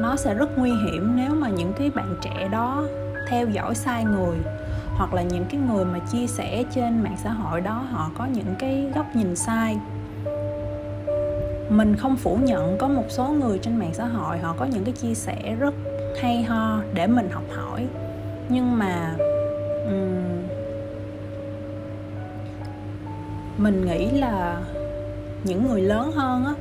nó 0.00 0.16
sẽ 0.16 0.34
rất 0.34 0.58
nguy 0.58 0.70
hiểm 0.70 1.16
nếu 1.16 1.34
mà 1.34 1.48
những 1.48 1.72
cái 1.78 1.90
bạn 1.90 2.16
trẻ 2.22 2.48
đó 2.50 2.84
theo 3.28 3.48
dõi 3.48 3.74
sai 3.74 4.04
người 4.04 4.36
hoặc 4.96 5.14
là 5.14 5.22
những 5.22 5.44
cái 5.50 5.60
người 5.60 5.84
mà 5.84 5.98
chia 5.98 6.26
sẻ 6.26 6.64
trên 6.74 7.02
mạng 7.02 7.16
xã 7.22 7.30
hội 7.30 7.60
đó 7.60 7.84
họ 7.90 8.10
có 8.18 8.26
những 8.26 8.54
cái 8.58 8.90
góc 8.94 9.16
nhìn 9.16 9.36
sai 9.36 9.78
mình 11.68 11.96
không 11.96 12.16
phủ 12.16 12.38
nhận 12.42 12.78
có 12.78 12.88
một 12.88 13.04
số 13.08 13.24
người 13.24 13.58
trên 13.58 13.76
mạng 13.76 13.94
xã 13.94 14.04
hội 14.04 14.38
họ 14.38 14.54
có 14.58 14.64
những 14.64 14.84
cái 14.84 14.94
chia 14.94 15.14
sẻ 15.14 15.56
rất 15.60 15.74
hay 16.20 16.42
ho 16.42 16.80
để 16.94 17.06
mình 17.06 17.28
học 17.30 17.44
hỏi. 17.56 17.86
Nhưng 18.48 18.78
mà 18.78 19.16
um, 19.86 20.42
mình 23.58 23.86
nghĩ 23.86 24.10
là 24.10 24.60
những 25.44 25.68
người 25.68 25.82
lớn 25.82 26.12
hơn 26.12 26.44
á 26.44 26.54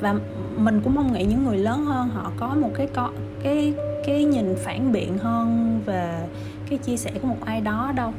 và 0.00 0.14
mình 0.56 0.80
cũng 0.84 0.96
không 0.96 1.12
nghĩ 1.12 1.24
những 1.24 1.44
người 1.44 1.58
lớn 1.58 1.84
hơn 1.84 2.08
họ 2.08 2.32
có 2.36 2.54
một 2.54 2.70
cái 2.74 2.88
có 2.94 3.10
cái 3.42 3.74
cái 4.06 4.24
nhìn 4.24 4.54
phản 4.58 4.92
biện 4.92 5.18
hơn 5.18 5.80
về 5.86 6.26
cái 6.70 6.78
chia 6.78 6.96
sẻ 6.96 7.10
của 7.22 7.28
một 7.28 7.38
ai 7.44 7.60
đó 7.60 7.92
đâu. 7.96 8.12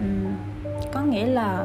Um, 0.00 0.34
có 0.92 1.00
nghĩa 1.00 1.26
là 1.26 1.64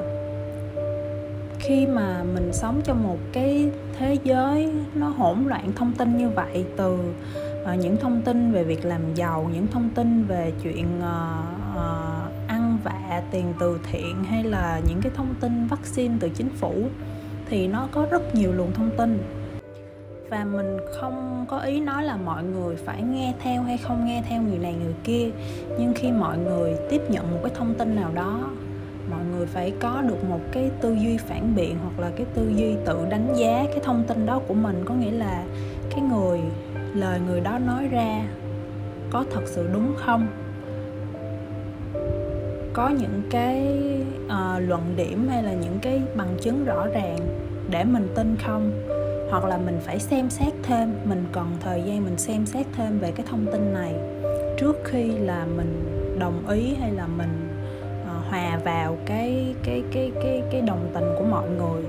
khi 1.67 1.86
mà 1.86 2.24
mình 2.33 2.53
sống 2.53 2.81
trong 2.83 3.03
một 3.03 3.17
cái 3.33 3.69
thế 4.00 4.17
giới 4.24 4.74
nó 4.95 5.07
hỗn 5.07 5.43
loạn 5.47 5.71
thông 5.75 5.93
tin 5.97 6.17
như 6.17 6.29
vậy 6.29 6.65
từ 6.77 6.97
uh, 7.63 7.79
những 7.79 7.97
thông 7.97 8.21
tin 8.21 8.51
về 8.51 8.63
việc 8.63 8.86
làm 8.86 9.01
giàu 9.15 9.50
những 9.53 9.67
thông 9.67 9.89
tin 9.89 10.24
về 10.24 10.51
chuyện 10.63 10.86
uh, 11.00 11.05
uh, 11.75 12.47
ăn 12.47 12.77
vạ 12.83 13.21
tiền 13.31 13.53
từ 13.59 13.79
thiện 13.91 14.24
hay 14.24 14.43
là 14.43 14.81
những 14.88 15.01
cái 15.01 15.12
thông 15.15 15.36
tin 15.39 15.67
vaccine 15.67 16.15
từ 16.19 16.29
chính 16.29 16.50
phủ 16.50 16.74
thì 17.50 17.67
nó 17.67 17.88
có 17.91 18.07
rất 18.12 18.36
nhiều 18.36 18.53
luồng 18.53 18.74
thông 18.74 18.89
tin. 18.97 19.19
Và 20.29 20.45
mình 20.45 20.77
không 21.01 21.45
có 21.50 21.59
ý 21.59 21.79
nói 21.79 22.03
là 22.03 22.17
mọi 22.17 22.43
người 22.43 22.75
phải 22.75 23.01
nghe 23.01 23.33
theo 23.43 23.63
hay 23.63 23.77
không 23.77 24.05
nghe 24.05 24.24
theo 24.29 24.41
người 24.41 24.57
này 24.57 24.75
người 24.83 24.95
kia 25.03 25.29
nhưng 25.79 25.93
khi 25.95 26.12
mọi 26.12 26.38
người 26.38 26.75
tiếp 26.89 27.01
nhận 27.09 27.31
một 27.31 27.39
cái 27.43 27.51
thông 27.55 27.74
tin 27.74 27.95
nào 27.95 28.12
đó 28.13 28.50
phải 29.48 29.74
có 29.80 30.01
được 30.01 30.24
một 30.30 30.39
cái 30.51 30.72
tư 30.82 30.94
duy 30.94 31.18
phản 31.18 31.56
biện 31.56 31.77
hoặc 31.84 32.00
là 32.00 32.12
cái 32.16 32.25
tư 32.34 32.50
duy 32.56 32.75
tự 32.86 33.06
đánh 33.10 33.34
giá 33.36 33.63
cái 33.68 33.80
thông 33.84 34.04
tin 34.08 34.25
đó 34.25 34.42
của 34.48 34.54
mình. 34.54 34.82
Có 34.86 34.96
nghĩa 34.96 35.12
là 35.12 35.44
cái 35.89 36.01
người 36.01 36.39
lời 36.94 37.20
người 37.27 37.42
đó 37.42 37.58
nói 37.58 37.88
ra 37.88 38.27
có 39.10 39.25
thật 39.34 39.42
sự 39.46 39.70
đúng 39.74 39.94
không? 40.06 40.27
Có 42.74 42.89
những 42.89 43.22
cái 43.30 43.77
uh, 44.25 44.62
luận 44.68 44.94
điểm 44.96 45.27
hay 45.27 45.44
là 45.44 45.54
những 45.54 45.80
cái 45.82 46.01
bằng 46.16 46.38
chứng 46.42 46.66
rõ 46.66 46.88
ràng 46.88 47.18
để 47.70 47.84
mình 47.84 48.08
tin 48.16 48.36
không? 48.46 48.72
Hoặc 49.32 49.46
là 49.46 49.58
mình 49.58 49.80
phải 49.82 50.00
xem 50.00 50.30
xét 50.30 50.54
thêm 50.63 50.94
mình 51.06 51.25
cần 51.32 51.48
thời 51.60 51.84
gian 51.84 52.04
mình 52.04 52.18
xem 52.18 52.46
xét 52.46 52.66
thêm 52.75 53.00
về 53.00 53.12
cái 53.12 53.25
thông 53.30 53.46
tin 53.51 53.74
này 53.74 53.94
trước 54.58 54.75
khi 54.84 55.04
là 55.04 55.46
mình 55.58 55.84
đồng 56.20 56.50
ý 56.50 56.75
hay 56.80 56.92
là 56.92 57.08
mình 57.08 57.47
vào 58.67 58.97
cái 59.05 59.55
cái 59.63 59.83
cái 59.91 60.12
cái 60.24 60.43
cái 60.51 60.62
đồng 60.62 60.89
tình 60.93 61.05
của 61.17 61.24
mọi 61.24 61.50
người. 61.50 61.83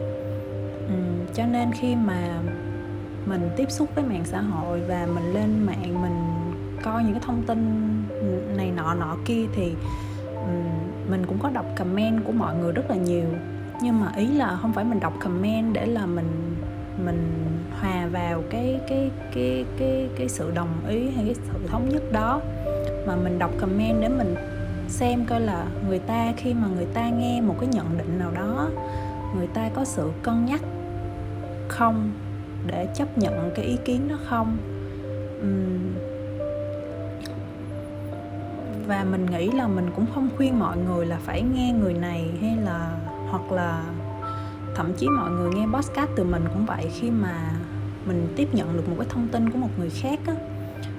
Ừ, 0.89 0.95
cho 1.35 1.47
nên 1.47 1.73
khi 1.73 1.97
mà 1.97 2.41
mình 3.27 3.51
tiếp 3.57 3.71
xúc 3.71 3.89
với 3.95 4.05
mạng 4.05 4.25
xã 4.25 4.41
hội 4.41 4.81
và 4.89 5.07
mình 5.15 5.35
lên 5.35 5.67
mạng 5.67 6.03
mình 6.03 6.19
coi 6.83 7.05
những 7.05 7.13
cái 7.13 7.23
thông 7.27 7.43
tin 7.47 7.61
này 8.57 8.71
nọ 8.77 8.95
nọ 8.95 9.17
kia 9.25 9.47
thì 9.55 9.75
ừ, 10.35 10.53
mình 11.11 11.27
cũng 11.27 11.39
có 11.39 11.51
đọc 11.51 11.67
comment 11.79 12.25
của 12.25 12.33
mọi 12.33 12.55
người 12.57 12.73
rất 12.73 12.91
là 12.91 12.97
nhiều. 12.97 13.29
Nhưng 13.83 14.01
mà 14.01 14.13
ý 14.17 14.27
là 14.27 14.59
không 14.63 14.73
phải 14.73 14.85
mình 14.85 15.01
đọc 15.01 15.13
comment 15.21 15.75
để 15.75 15.87
là 15.87 16.07
mình 16.07 16.55
mình 17.05 17.33
hòa 17.81 18.07
vào 18.13 18.43
cái 18.51 18.81
cái 18.89 19.11
cái 19.35 19.65
cái 19.79 20.09
cái 20.19 20.29
sự 20.29 20.51
đồng 20.55 20.73
ý 20.89 21.11
hay 21.11 21.25
cái 21.25 21.35
sự 21.35 21.59
thống 21.67 21.89
nhất 21.89 22.03
đó 22.13 22.41
mà 23.07 23.17
mình 23.17 23.39
đọc 23.39 23.51
comment 23.61 24.01
để 24.01 24.09
mình 24.09 24.35
xem 24.89 25.25
coi 25.25 25.41
là 25.41 25.67
người 25.89 25.99
ta 25.99 26.33
khi 26.37 26.55
mà 26.55 26.69
người 26.77 26.87
ta 26.95 27.09
nghe 27.09 27.41
một 27.41 27.57
cái 27.61 27.69
nhận 27.69 27.99
định 27.99 28.19
nào 28.19 28.31
đó, 28.31 28.69
người 29.37 29.47
ta 29.47 29.69
có 29.75 29.85
sự 29.85 30.11
cân 30.23 30.45
nhắc 30.45 30.61
không 31.69 32.13
để 32.67 32.89
chấp 32.95 33.19
nhận 33.19 33.51
cái 33.55 33.65
ý 33.65 33.77
kiến 33.85 34.09
đó 34.09 34.17
không? 34.29 34.57
Và 38.87 39.05
mình 39.05 39.27
nghĩ 39.27 39.51
là 39.51 39.69
mình 39.69 39.91
cũng 39.97 40.07
không 40.15 40.29
khuyên 40.37 40.59
mọi 40.59 40.77
người 40.77 41.07
là 41.07 41.19
phải 41.25 41.43
nghe 41.43 41.73
người 41.73 41.95
này 41.95 42.31
hay 42.41 42.57
là, 42.57 42.99
hoặc 43.31 43.53
là 43.53 43.85
thậm 44.75 44.93
chí 44.97 45.07
mọi 45.09 45.31
người 45.31 45.51
nghe 45.55 45.67
podcast 45.75 46.11
từ 46.17 46.25
mình 46.25 46.45
cũng 46.55 46.67
vậy, 46.67 46.91
khi 47.01 47.11
mà 47.11 47.51
mình 48.07 48.29
tiếp 48.37 48.49
nhận 48.55 48.77
được 48.77 48.89
một 48.89 48.95
cái 48.99 49.07
thông 49.11 49.29
tin 49.29 49.51
của 49.51 49.59
một 49.59 49.71
người 49.79 49.91
khác 49.91 50.19
á 50.27 50.35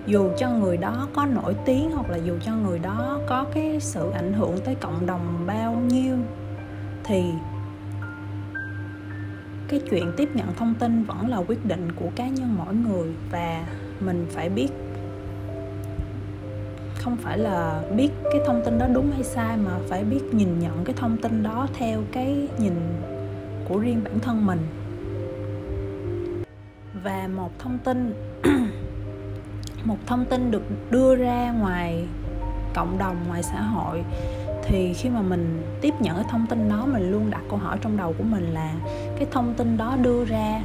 dù 0.05 0.29
cho 0.37 0.49
người 0.49 0.77
đó 0.77 1.07
có 1.13 1.25
nổi 1.25 1.55
tiếng 1.65 1.91
hoặc 1.91 2.09
là 2.09 2.17
dù 2.17 2.33
cho 2.45 2.55
người 2.55 2.79
đó 2.79 3.19
có 3.27 3.45
cái 3.53 3.79
sự 3.79 4.11
ảnh 4.11 4.33
hưởng 4.33 4.57
tới 4.65 4.75
cộng 4.75 5.05
đồng 5.05 5.43
bao 5.47 5.75
nhiêu, 5.75 6.15
thì 7.03 7.23
cái 9.67 9.81
chuyện 9.89 10.11
tiếp 10.17 10.29
nhận 10.33 10.53
thông 10.53 10.73
tin 10.79 11.03
vẫn 11.03 11.29
là 11.29 11.37
quyết 11.37 11.65
định 11.65 11.91
của 11.91 12.09
cá 12.15 12.27
nhân 12.27 12.55
mỗi 12.57 12.75
người 12.75 13.13
và 13.31 13.65
mình 13.99 14.25
phải 14.29 14.49
biết, 14.49 14.67
không 16.95 17.17
phải 17.17 17.37
là 17.37 17.81
biết 17.95 18.09
cái 18.23 18.41
thông 18.45 18.61
tin 18.65 18.79
đó 18.79 18.87
đúng 18.93 19.11
hay 19.11 19.23
sai 19.23 19.57
mà 19.57 19.71
phải 19.89 20.03
biết 20.03 20.21
nhìn 20.31 20.59
nhận 20.59 20.83
cái 20.85 20.95
thông 20.97 21.17
tin 21.17 21.43
đó 21.43 21.67
theo 21.73 22.01
cái 22.11 22.47
nhìn 22.59 22.73
của 23.67 23.79
riêng 23.79 24.01
bản 24.03 24.19
thân 24.19 24.45
mình. 24.45 24.59
Và 27.03 27.29
một 27.35 27.59
thông 27.59 27.77
tin 27.77 28.13
một 29.83 29.97
thông 30.05 30.25
tin 30.25 30.51
được 30.51 30.91
đưa 30.91 31.15
ra 31.15 31.51
ngoài 31.51 32.07
cộng 32.73 32.97
đồng 32.97 33.15
ngoài 33.27 33.43
xã 33.43 33.61
hội 33.61 34.03
thì 34.63 34.93
khi 34.93 35.09
mà 35.09 35.21
mình 35.21 35.63
tiếp 35.81 35.93
nhận 35.99 36.15
cái 36.15 36.25
thông 36.29 36.45
tin 36.47 36.69
đó 36.69 36.85
mình 36.85 37.11
luôn 37.11 37.29
đặt 37.29 37.41
câu 37.49 37.59
hỏi 37.59 37.77
trong 37.81 37.97
đầu 37.97 38.13
của 38.17 38.23
mình 38.23 38.53
là 38.53 38.73
cái 39.17 39.27
thông 39.31 39.53
tin 39.53 39.77
đó 39.77 39.95
đưa 40.01 40.25
ra 40.25 40.61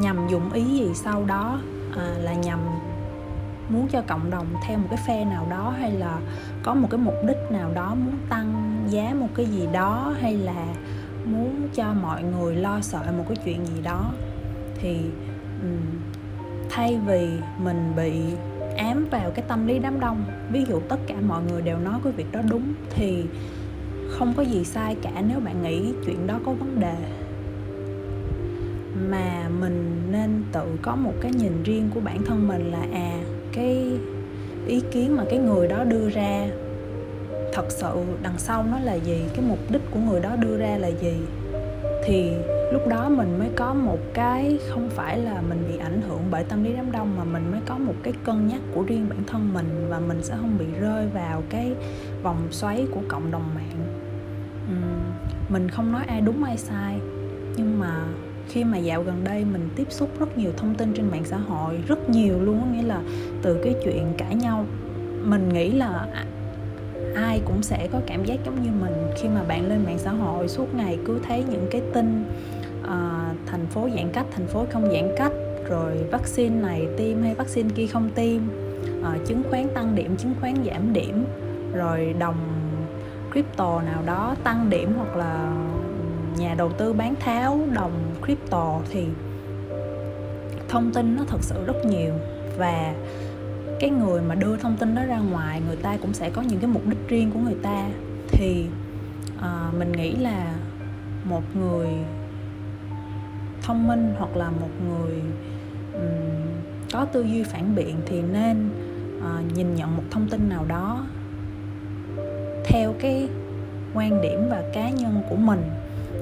nhằm 0.00 0.28
dụng 0.28 0.52
ý 0.52 0.64
gì 0.64 0.90
sau 0.94 1.24
đó? 1.24 1.60
À, 1.96 2.14
là 2.18 2.32
nhằm 2.32 2.58
muốn 3.68 3.88
cho 3.88 4.02
cộng 4.06 4.30
đồng 4.30 4.46
theo 4.66 4.78
một 4.78 4.86
cái 4.90 4.98
phe 5.06 5.24
nào 5.24 5.46
đó 5.50 5.74
hay 5.80 5.90
là 5.90 6.18
có 6.62 6.74
một 6.74 6.88
cái 6.90 6.98
mục 6.98 7.14
đích 7.26 7.50
nào 7.50 7.70
đó 7.74 7.94
muốn 7.94 8.14
tăng 8.28 8.78
giá 8.88 9.14
một 9.20 9.28
cái 9.34 9.46
gì 9.46 9.68
đó 9.72 10.14
hay 10.20 10.34
là 10.34 10.66
muốn 11.24 11.68
cho 11.74 11.94
mọi 12.02 12.22
người 12.22 12.56
lo 12.56 12.80
sợ 12.80 13.00
một 13.18 13.24
cái 13.28 13.36
chuyện 13.44 13.66
gì 13.66 13.82
đó? 13.82 14.10
Thì 14.80 15.00
thay 16.70 16.98
vì 17.06 17.28
mình 17.58 17.92
bị 17.96 18.12
ám 18.76 19.06
vào 19.10 19.30
cái 19.30 19.44
tâm 19.48 19.66
lý 19.66 19.78
đám 19.78 20.00
đông, 20.00 20.24
ví 20.52 20.64
dụ 20.68 20.80
tất 20.80 20.96
cả 21.06 21.14
mọi 21.26 21.42
người 21.50 21.62
đều 21.62 21.78
nói 21.78 22.00
cái 22.04 22.12
việc 22.12 22.32
đó 22.32 22.40
đúng, 22.50 22.74
thì 22.90 23.24
không 24.08 24.34
có 24.36 24.42
gì 24.42 24.64
sai 24.64 24.96
cả 25.02 25.22
nếu 25.28 25.40
bạn 25.40 25.62
nghĩ 25.62 25.92
chuyện 26.06 26.26
đó 26.26 26.40
có 26.46 26.52
vấn 26.52 26.80
đề. 26.80 26.96
Mà 29.10 29.48
mình 29.60 30.02
nên 30.12 30.44
tự 30.52 30.66
có 30.82 30.96
một 30.96 31.12
cái 31.20 31.32
nhìn 31.32 31.62
riêng 31.64 31.90
của 31.94 32.00
bản 32.00 32.22
thân 32.26 32.48
mình 32.48 32.72
là 32.72 32.86
à 32.92 33.12
cái 33.52 33.92
ý 34.66 34.82
kiến 34.92 35.16
mà 35.16 35.24
cái 35.30 35.38
người 35.38 35.68
đó 35.68 35.84
đưa 35.84 36.10
ra 36.10 36.48
thật 37.52 37.66
sự 37.68 38.04
đằng 38.22 38.38
sau 38.38 38.64
nó 38.70 38.78
là 38.80 38.94
gì? 38.94 39.24
Cái 39.34 39.44
mục 39.48 39.58
đích 39.70 39.82
của 39.90 40.00
người 40.00 40.20
đó 40.20 40.36
đưa 40.36 40.56
ra 40.56 40.78
là 40.78 40.88
gì? 40.88 41.14
Thì 42.08 42.32
lúc 42.72 42.86
đó 42.88 43.08
mình 43.08 43.38
mới 43.38 43.48
có 43.56 43.74
một 43.74 43.98
cái 44.14 44.58
không 44.68 44.90
phải 44.90 45.18
là 45.18 45.42
mình 45.48 45.64
bị 45.68 45.78
ảnh 45.78 46.00
hưởng 46.08 46.20
bởi 46.30 46.44
tâm 46.44 46.64
lý 46.64 46.72
đám 46.72 46.92
đông 46.92 47.16
mà 47.16 47.24
mình 47.24 47.50
mới 47.50 47.60
có 47.66 47.78
một 47.78 47.94
cái 48.02 48.12
cân 48.24 48.48
nhắc 48.48 48.60
của 48.74 48.82
riêng 48.82 49.06
bản 49.08 49.18
thân 49.26 49.54
mình 49.54 49.86
và 49.88 49.98
mình 49.98 50.22
sẽ 50.22 50.34
không 50.40 50.58
bị 50.58 50.66
rơi 50.80 51.06
vào 51.06 51.42
cái 51.50 51.74
vòng 52.22 52.48
xoáy 52.50 52.86
của 52.94 53.00
cộng 53.08 53.30
đồng 53.30 53.54
mạng. 53.54 53.86
Uhm, 54.70 55.52
mình 55.52 55.68
không 55.68 55.92
nói 55.92 56.04
ai 56.06 56.20
đúng 56.20 56.44
ai 56.44 56.56
sai 56.56 57.00
nhưng 57.56 57.78
mà 57.78 58.04
khi 58.48 58.64
mà 58.64 58.78
dạo 58.78 59.02
gần 59.02 59.24
đây 59.24 59.44
mình 59.44 59.68
tiếp 59.76 59.86
xúc 59.90 60.20
rất 60.20 60.38
nhiều 60.38 60.50
thông 60.56 60.74
tin 60.74 60.92
trên 60.94 61.10
mạng 61.10 61.24
xã 61.24 61.36
hội 61.36 61.78
rất 61.88 62.10
nhiều 62.10 62.42
luôn 62.42 62.72
nghĩa 62.72 62.82
là 62.82 63.00
từ 63.42 63.60
cái 63.64 63.74
chuyện 63.84 64.12
cãi 64.18 64.34
nhau 64.34 64.66
mình 65.24 65.48
nghĩ 65.48 65.70
là 65.70 66.06
ai 67.26 67.40
cũng 67.44 67.62
sẽ 67.62 67.88
có 67.92 68.00
cảm 68.06 68.24
giác 68.24 68.38
giống 68.44 68.62
như 68.62 68.70
mình 68.80 69.10
khi 69.16 69.28
mà 69.28 69.42
bạn 69.42 69.68
lên 69.68 69.84
mạng 69.84 69.98
xã 69.98 70.10
hội 70.10 70.48
suốt 70.48 70.74
ngày 70.74 70.98
cứ 71.04 71.20
thấy 71.28 71.44
những 71.50 71.66
cái 71.70 71.82
tin 71.94 72.24
uh, 72.82 72.88
thành 73.46 73.66
phố 73.70 73.88
giãn 73.96 74.10
cách 74.12 74.26
thành 74.30 74.46
phố 74.46 74.66
không 74.72 74.90
giãn 74.92 75.14
cách 75.16 75.32
rồi 75.68 75.92
vaccine 76.10 76.60
này 76.60 76.86
tiêm 76.96 77.22
hay 77.22 77.34
vaccine 77.34 77.68
kia 77.74 77.86
không 77.86 78.10
tiêm 78.14 78.40
uh, 79.00 79.26
chứng 79.26 79.42
khoán 79.50 79.68
tăng 79.74 79.94
điểm 79.94 80.16
chứng 80.16 80.34
khoán 80.40 80.54
giảm 80.64 80.92
điểm 80.92 81.24
rồi 81.74 82.14
đồng 82.18 82.36
crypto 83.32 83.82
nào 83.82 84.02
đó 84.06 84.36
tăng 84.44 84.70
điểm 84.70 84.92
hoặc 84.96 85.16
là 85.16 85.52
nhà 86.38 86.54
đầu 86.58 86.72
tư 86.72 86.92
bán 86.92 87.14
tháo 87.20 87.60
đồng 87.74 87.92
crypto 88.24 88.80
thì 88.90 89.04
thông 90.68 90.92
tin 90.92 91.16
nó 91.16 91.24
thật 91.28 91.38
sự 91.40 91.64
rất 91.66 91.84
nhiều. 91.84 92.12
Và 92.58 92.94
cái 93.80 93.90
người 93.90 94.22
mà 94.22 94.34
đưa 94.34 94.56
thông 94.56 94.76
tin 94.76 94.94
đó 94.94 95.04
ra 95.04 95.18
ngoài 95.18 95.62
người 95.66 95.76
ta 95.76 95.96
cũng 95.96 96.14
sẽ 96.14 96.30
có 96.30 96.42
những 96.42 96.60
cái 96.60 96.70
mục 96.70 96.86
đích 96.86 97.08
riêng 97.08 97.30
của 97.30 97.40
người 97.40 97.56
ta. 97.62 97.88
Thì 98.28 98.66
uh, 99.38 99.74
mình 99.78 99.92
nghĩ 99.92 100.16
là 100.16 100.54
một 101.24 101.42
người 101.56 101.88
thông 103.62 103.86
minh 103.86 104.14
hoặc 104.18 104.36
là 104.36 104.50
một 104.50 104.70
người 104.88 105.22
um, 105.92 106.02
có 106.92 107.04
tư 107.04 107.22
duy 107.22 107.42
phản 107.42 107.74
biện 107.74 107.96
thì 108.06 108.22
nên 108.22 108.70
uh, 109.18 109.56
nhìn 109.56 109.74
nhận 109.74 109.96
một 109.96 110.02
thông 110.10 110.28
tin 110.28 110.48
nào 110.48 110.64
đó 110.68 111.06
theo 112.64 112.94
cái 113.00 113.28
quan 113.94 114.22
điểm 114.22 114.40
và 114.50 114.62
cá 114.74 114.90
nhân 114.90 115.22
của 115.28 115.36
mình 115.36 115.62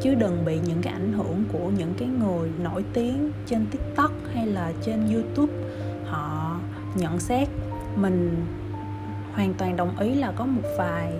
chứ 0.01 0.15
đừng 0.15 0.45
bị 0.45 0.59
những 0.67 0.83
cái 0.83 0.93
ảnh 0.93 1.13
hưởng 1.13 1.45
của 1.53 1.71
những 1.79 1.95
cái 1.99 2.09
người 2.09 2.51
nổi 2.63 2.85
tiếng 2.93 3.31
trên 3.47 3.67
tiktok 3.71 4.13
hay 4.35 4.47
là 4.47 4.73
trên 4.83 5.13
youtube 5.13 5.53
nhận 6.97 7.21
xét 7.21 7.49
mình 7.97 8.47
hoàn 9.35 9.55
toàn 9.55 9.77
đồng 9.77 9.99
ý 9.99 10.15
là 10.15 10.33
có 10.37 10.47
một 10.47 10.63
vài 10.79 11.13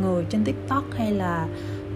người 0.00 0.24
trên 0.28 0.44
tiktok 0.44 0.84
hay 0.96 1.12
là 1.12 1.46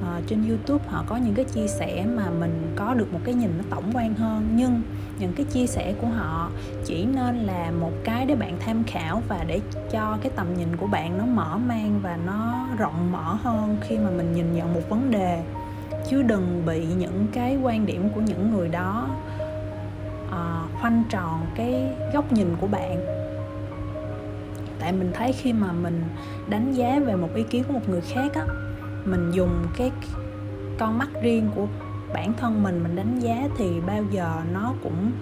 uh, 0.01 0.27
trên 0.27 0.49
youtube 0.49 0.85
họ 0.89 1.05
có 1.07 1.17
những 1.17 1.35
cái 1.35 1.45
chia 1.45 1.67
sẻ 1.67 2.07
mà 2.17 2.31
mình 2.31 2.73
có 2.77 2.95
được 2.95 3.13
một 3.13 3.21
cái 3.25 3.35
nhìn 3.35 3.51
nó 3.59 3.65
tổng 3.71 3.91
quan 3.95 4.15
hơn. 4.15 4.49
Nhưng 4.55 4.83
những 5.19 5.33
cái 5.33 5.47
chia 5.53 5.67
sẻ 5.67 5.95
của 6.01 6.07
họ 6.07 6.51
chỉ 6.85 7.05
nên 7.05 7.37
là 7.37 7.71
một 7.81 7.93
cái 8.05 8.27
để 8.27 8.35
bạn 8.35 8.57
tham 8.61 8.85
khảo 8.87 9.23
và 9.29 9.45
để 9.47 9.61
cho 9.91 10.19
cái 10.23 10.33
tầm 10.37 10.47
nhìn 10.59 10.77
của 10.77 10.87
bạn 10.87 11.19
nó 11.19 11.25
mở 11.27 11.59
mang 11.67 12.01
và 12.03 12.19
nó 12.27 12.67
rộng 12.79 13.13
mở 13.13 13.35
hơn 13.43 13.77
khi 13.81 13.99
mà 13.99 14.11
mình 14.11 14.33
nhìn 14.33 14.53
nhận 14.53 14.75
một 14.75 14.83
vấn 14.89 15.11
đề. 15.11 15.43
Chứ 16.11 16.23
đừng 16.23 16.63
bị 16.67 16.87
những 16.99 17.27
cái 17.33 17.57
quan 17.63 17.87
điểm 17.87 18.09
của 18.15 18.21
những 18.21 18.51
người 18.51 18.69
đó 18.69 19.09
uh, 20.31 20.81
khoanh 20.81 21.03
tròn 21.11 21.47
cái 21.55 21.97
góc 22.15 22.33
nhìn 22.33 22.57
của 22.61 22.67
bạn. 22.67 23.01
Tại 24.81 24.93
mình 24.93 25.11
thấy 25.15 25.33
khi 25.33 25.53
mà 25.53 25.73
mình 25.73 26.03
đánh 26.49 26.73
giá 26.73 27.01
về 27.07 27.17
một 27.17 27.29
ý 27.35 27.43
kiến 27.43 27.65
của 27.65 27.73
một 27.73 27.89
người 27.89 28.01
khác 28.01 28.35
á 28.35 28.47
mình 29.05 29.31
dùng 29.31 29.67
cái 29.77 29.91
con 30.79 30.99
mắt 30.99 31.09
riêng 31.23 31.51
của 31.55 31.67
bản 32.15 32.33
thân 32.33 32.63
mình 32.63 32.83
mình 32.83 32.97
đánh 32.97 33.21
giá 33.21 33.49
thì 33.59 33.81
bao 33.87 34.05
giờ 34.11 34.37
nó 34.53 34.73
cũng 34.83 35.13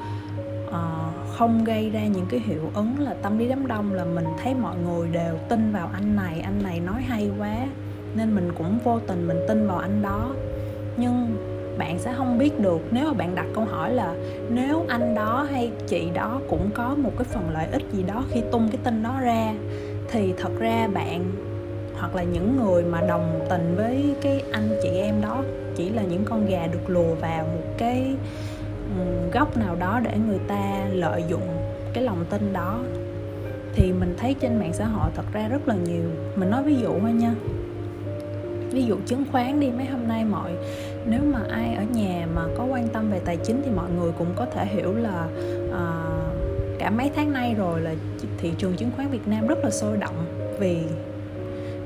uh, 0.69 1.37
không 1.39 1.65
gây 1.65 1.91
ra 1.91 2.07
những 2.07 2.27
cái 2.27 2.41
hiệu 2.41 2.71
ứng 2.75 2.99
là 2.99 3.15
tâm 3.23 3.39
lý 3.39 3.49
đám 3.49 3.67
đông 3.67 3.93
là 3.93 4.05
mình 4.05 4.27
thấy 4.43 4.55
mọi 4.55 4.77
người 4.77 5.09
đều 5.09 5.39
tin 5.49 5.73
vào 5.73 5.91
anh 5.93 6.17
này 6.17 6.41
anh 6.41 6.63
này 6.63 6.81
nói 6.81 7.03
hay 7.03 7.31
quá 7.39 7.57
nên 8.15 8.35
mình 8.35 8.53
cũng 8.59 8.79
vô 8.85 9.01
tình 9.07 9.29
mình 9.29 9.39
tin 9.49 9.69
vào 9.69 9.79
anh 9.79 10.03
đó. 10.03 10.35
Nhưng 10.97 11.37
bạn 11.79 11.99
sẽ 11.99 12.15
không 12.17 12.39
biết 12.39 12.61
được. 12.61 12.81
Nếu 12.91 13.05
mà 13.07 13.13
bạn 13.13 13.35
đặt 13.35 13.47
câu 13.55 13.65
hỏi 13.65 13.93
là 13.93 14.15
nếu 14.51 14.85
anh 14.89 15.15
đó 15.15 15.47
hay 15.51 15.71
chị 15.87 16.09
đó 16.15 16.41
cũng 16.49 16.71
có 16.75 16.95
một 16.99 17.13
cái 17.19 17.25
phần 17.25 17.51
lợi 17.53 17.67
ích 17.73 17.83
gì 17.93 18.03
đó 18.03 18.25
khi 18.31 18.43
tung 18.53 18.69
cái 18.73 18.81
tin 18.85 19.03
đó 19.03 19.21
ra, 19.21 19.55
thì 20.09 20.35
thật 20.37 20.51
ra 20.59 20.89
bạn 20.95 21.25
hoặc 21.99 22.15
là 22.15 22.23
những 22.23 22.57
người 22.57 22.85
mà 22.85 23.01
đồng 23.01 23.47
tình 23.51 23.75
với 23.77 24.15
cái 24.23 24.43
anh 24.53 24.69
chị 24.83 24.89
em 24.89 25.15
đó 25.23 25.43
chỉ 25.77 25.91
là 25.91 26.03
những 26.03 26.25
con 26.25 26.47
gà 26.47 26.67
được 26.67 26.91
lùa 26.91 27.15
vào 27.15 27.45
một 27.45 27.75
cái 27.79 28.15
góc 29.33 29.57
nào 29.57 29.77
đó 29.77 30.01
để 30.05 30.11
người 30.29 30.39
ta 30.49 30.87
lợi 30.93 31.25
dụng 31.29 31.49
cái 31.93 32.05
lòng 32.05 32.25
tin 32.31 32.53
đó, 32.53 32.79
thì 33.75 33.93
mình 33.93 34.15
thấy 34.19 34.35
trên 34.41 34.59
mạng 34.59 34.73
xã 34.73 34.85
hội 34.85 35.11
thật 35.15 35.25
ra 35.33 35.49
rất 35.49 35.69
là 35.69 35.75
nhiều. 35.75 36.11
Mình 36.37 36.51
nói 36.51 36.63
ví 36.63 36.77
dụ 36.77 37.01
thôi 37.01 37.13
nha. 37.13 37.35
Ví 38.71 38.85
dụ 38.85 38.97
chứng 39.07 39.25
khoán 39.33 39.61
đi, 39.61 39.71
mấy 39.71 39.87
hôm 39.87 40.09
nay 40.09 40.25
mọi 40.25 40.53
nếu 41.11 41.21
mà 41.33 41.41
ai 41.51 41.75
ở 41.75 41.83
nhà 41.83 42.27
mà 42.35 42.43
có 42.57 42.65
quan 42.65 42.89
tâm 42.89 43.11
về 43.11 43.21
tài 43.25 43.37
chính 43.37 43.63
thì 43.65 43.71
mọi 43.71 43.91
người 43.91 44.13
cũng 44.19 44.33
có 44.37 44.47
thể 44.55 44.67
hiểu 44.67 44.95
là 44.95 45.29
uh, 45.69 46.79
cả 46.79 46.91
mấy 46.91 47.11
tháng 47.17 47.33
nay 47.33 47.55
rồi 47.55 47.81
là 47.81 47.95
thị 48.39 48.53
trường 48.59 48.75
chứng 48.77 48.91
khoán 48.97 49.11
Việt 49.11 49.29
Nam 49.29 49.47
rất 49.47 49.59
là 49.65 49.71
sôi 49.71 49.97
động 49.97 50.25
vì 50.59 50.79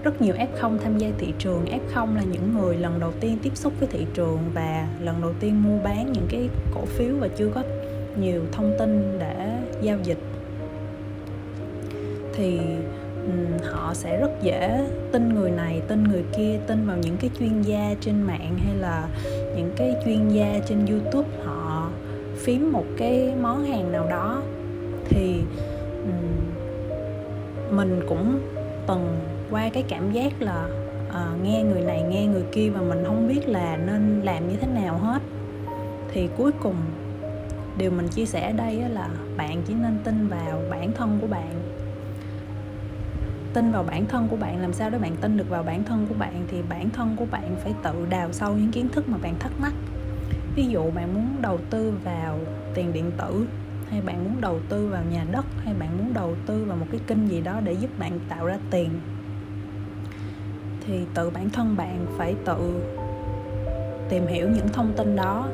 rất 0.03 0.23
nhiều 0.23 0.35
F0 0.35 0.79
tham 0.79 0.99
gia 0.99 1.09
thị 1.19 1.33
trường. 1.39 1.65
F0 1.65 2.17
là 2.17 2.23
những 2.23 2.59
người 2.59 2.77
lần 2.77 3.01
đầu 3.01 3.13
tiên 3.21 3.39
tiếp 3.43 3.57
xúc 3.57 3.73
với 3.79 3.89
thị 3.93 4.07
trường 4.15 4.39
và 4.55 4.89
lần 5.01 5.21
đầu 5.23 5.33
tiên 5.41 5.63
mua 5.63 5.79
bán 5.85 6.13
những 6.13 6.27
cái 6.31 6.49
cổ 6.75 6.85
phiếu 6.85 7.15
và 7.21 7.29
chưa 7.29 7.51
có 7.55 7.63
nhiều 8.17 8.43
thông 8.53 8.75
tin 8.79 9.19
để 9.19 9.59
giao 9.83 9.99
dịch. 10.05 10.19
Thì 12.35 12.61
họ 13.73 13.95
sẽ 13.95 14.21
rất 14.21 14.31
dễ 14.43 14.87
tin 15.13 15.29
người 15.29 15.51
này 15.51 15.83
tin 15.89 16.05
người 16.05 16.25
kia 16.37 16.59
tin 16.67 16.87
vào 16.87 16.97
những 16.97 17.17
cái 17.17 17.31
chuyên 17.39 17.63
gia 17.63 17.95
trên 18.01 18.23
mạng 18.23 18.57
hay 18.65 18.77
là 18.77 19.09
những 19.57 19.71
cái 19.77 19.97
chuyên 20.05 20.29
gia 20.29 20.59
trên 20.67 20.87
youtube. 20.87 21.29
Họ 21.45 21.91
phím 22.37 22.73
một 22.73 22.85
cái 22.99 23.35
món 23.43 23.65
hàng 23.65 23.93
nào 23.93 24.07
đó 24.11 24.43
thì 25.05 25.41
mình 27.71 28.01
cũng 28.09 28.41
từng 28.87 29.19
qua 29.51 29.69
cái 29.73 29.85
cảm 29.89 30.13
giác 30.13 30.43
là 30.43 30.67
uh, 31.09 31.45
nghe 31.45 31.63
người 31.63 31.81
này 31.81 32.03
nghe 32.03 32.27
người 32.27 32.45
kia 32.53 32.71
và 32.71 32.81
mình 32.81 33.05
không 33.07 33.29
biết 33.29 33.49
là 33.49 33.77
nên 33.77 34.21
làm 34.25 34.49
như 34.49 34.57
thế 34.61 34.67
nào 34.67 34.99
hết. 34.99 35.23
Thì 36.13 36.29
cuối 36.37 36.53
cùng 36.63 36.77
điều 37.79 37.91
mình 37.91 38.09
chia 38.09 38.25
sẻ 38.25 38.47
ở 38.47 38.53
đây 38.53 38.77
là 38.91 39.09
bạn 39.37 39.63
chỉ 39.67 39.75
nên 39.75 39.99
tin 40.05 40.29
vào 40.29 40.63
bản 40.71 40.93
thân 40.93 41.19
của 41.21 41.27
bạn 41.27 41.63
tin 43.53 43.73
vào 43.73 43.83
bản 43.83 44.07
thân 44.07 44.29
của 44.29 44.37
bạn, 44.37 44.63
làm 44.63 44.73
sao 44.73 44.91
để 44.91 44.99
bạn 44.99 45.17
tin 45.17 45.37
được 45.37 45.49
vào 45.49 45.63
bản 45.63 45.85
thân 45.85 46.07
của 46.09 46.15
bạn 46.19 46.45
thì 46.49 46.63
bản 46.69 46.91
thân 46.91 47.17
của 47.17 47.27
bạn 47.31 47.57
phải 47.63 47.75
tự 47.83 48.07
đào 48.11 48.33
sâu 48.33 48.55
những 48.55 48.73
kiến 48.73 48.89
thức 48.89 49.09
mà 49.09 49.19
bạn 49.23 49.35
thắc 49.39 49.53
mắc. 49.61 49.73
Ví 50.57 50.67
dụ 50.67 50.91
bạn 50.91 51.15
muốn 51.15 51.27
đầu 51.41 51.59
tư 51.71 51.93
vào 52.05 52.39
tiền 52.75 52.93
điện 52.93 53.11
tử, 53.19 53.47
hay 53.91 54.01
bạn 54.01 54.25
muốn 54.25 54.41
đầu 54.41 54.61
tư 54.69 54.87
vào 54.87 55.03
nhà 55.11 55.25
đất, 55.33 55.45
hay 55.65 55.75
bạn 55.75 55.99
muốn 55.99 56.15
đầu 56.15 56.35
tư 56.47 56.65
vào 56.65 56.77
một 56.77 56.87
cái 56.91 57.01
kênh 57.07 57.29
gì 57.29 57.41
đó 57.41 57.61
để 57.65 57.73
giúp 57.73 57.99
bạn 57.99 58.21
tạo 58.29 58.47
ra 58.47 58.59
tiền, 58.71 58.91
thì 60.87 61.01
tự 61.15 61.31
bản 61.31 61.51
thân 61.51 61.77
bạn 61.77 62.07
phải 62.19 62.35
tự 62.45 62.83
tìm 64.09 64.27
hiểu 64.27 64.49
những 64.49 64.69
thông 64.69 64.93
tin 64.97 65.17
đó, 65.17 65.49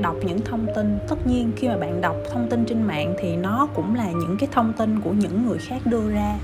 đọc 0.00 0.16
những 0.24 0.40
thông 0.40 0.66
tin. 0.74 0.98
Tất 1.08 1.26
nhiên, 1.26 1.52
khi 1.56 1.68
mà 1.68 1.76
bạn 1.76 2.00
đọc 2.00 2.16
thông 2.32 2.48
tin 2.48 2.64
trên 2.64 2.82
mạng 2.82 3.14
thì 3.18 3.36
nó 3.36 3.68
cũng 3.74 3.94
là 3.94 4.10
những 4.10 4.36
cái 4.38 4.48
thông 4.52 4.72
tin 4.72 5.00
của 5.00 5.12
những 5.12 5.46
người 5.46 5.58
khác 5.58 5.78
đưa 5.84 6.10
ra 6.10 6.38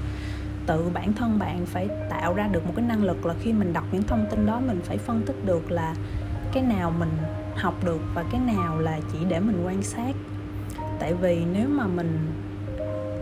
tự 0.66 0.90
bản 0.94 1.12
thân 1.12 1.38
bạn 1.38 1.66
phải 1.66 1.88
tạo 2.10 2.34
ra 2.34 2.46
được 2.46 2.66
một 2.66 2.72
cái 2.76 2.84
năng 2.84 3.04
lực 3.04 3.26
là 3.26 3.34
khi 3.40 3.52
mình 3.52 3.72
đọc 3.72 3.84
những 3.92 4.02
thông 4.02 4.26
tin 4.30 4.46
đó, 4.46 4.60
mình 4.66 4.80
phải 4.84 4.98
phân 4.98 5.22
tích 5.26 5.44
được 5.44 5.70
là 5.70 5.94
cái 6.52 6.62
nào 6.62 6.92
mình 6.98 7.10
học 7.56 7.74
được 7.84 8.00
và 8.14 8.24
cái 8.32 8.40
nào 8.40 8.78
là 8.78 9.00
chỉ 9.12 9.18
để 9.28 9.40
mình 9.40 9.62
quan 9.66 9.82
sát. 9.82 10.14
Tại 10.98 11.14
vì 11.14 11.44
nếu 11.52 11.68
mà 11.68 11.86
mình 11.86 12.18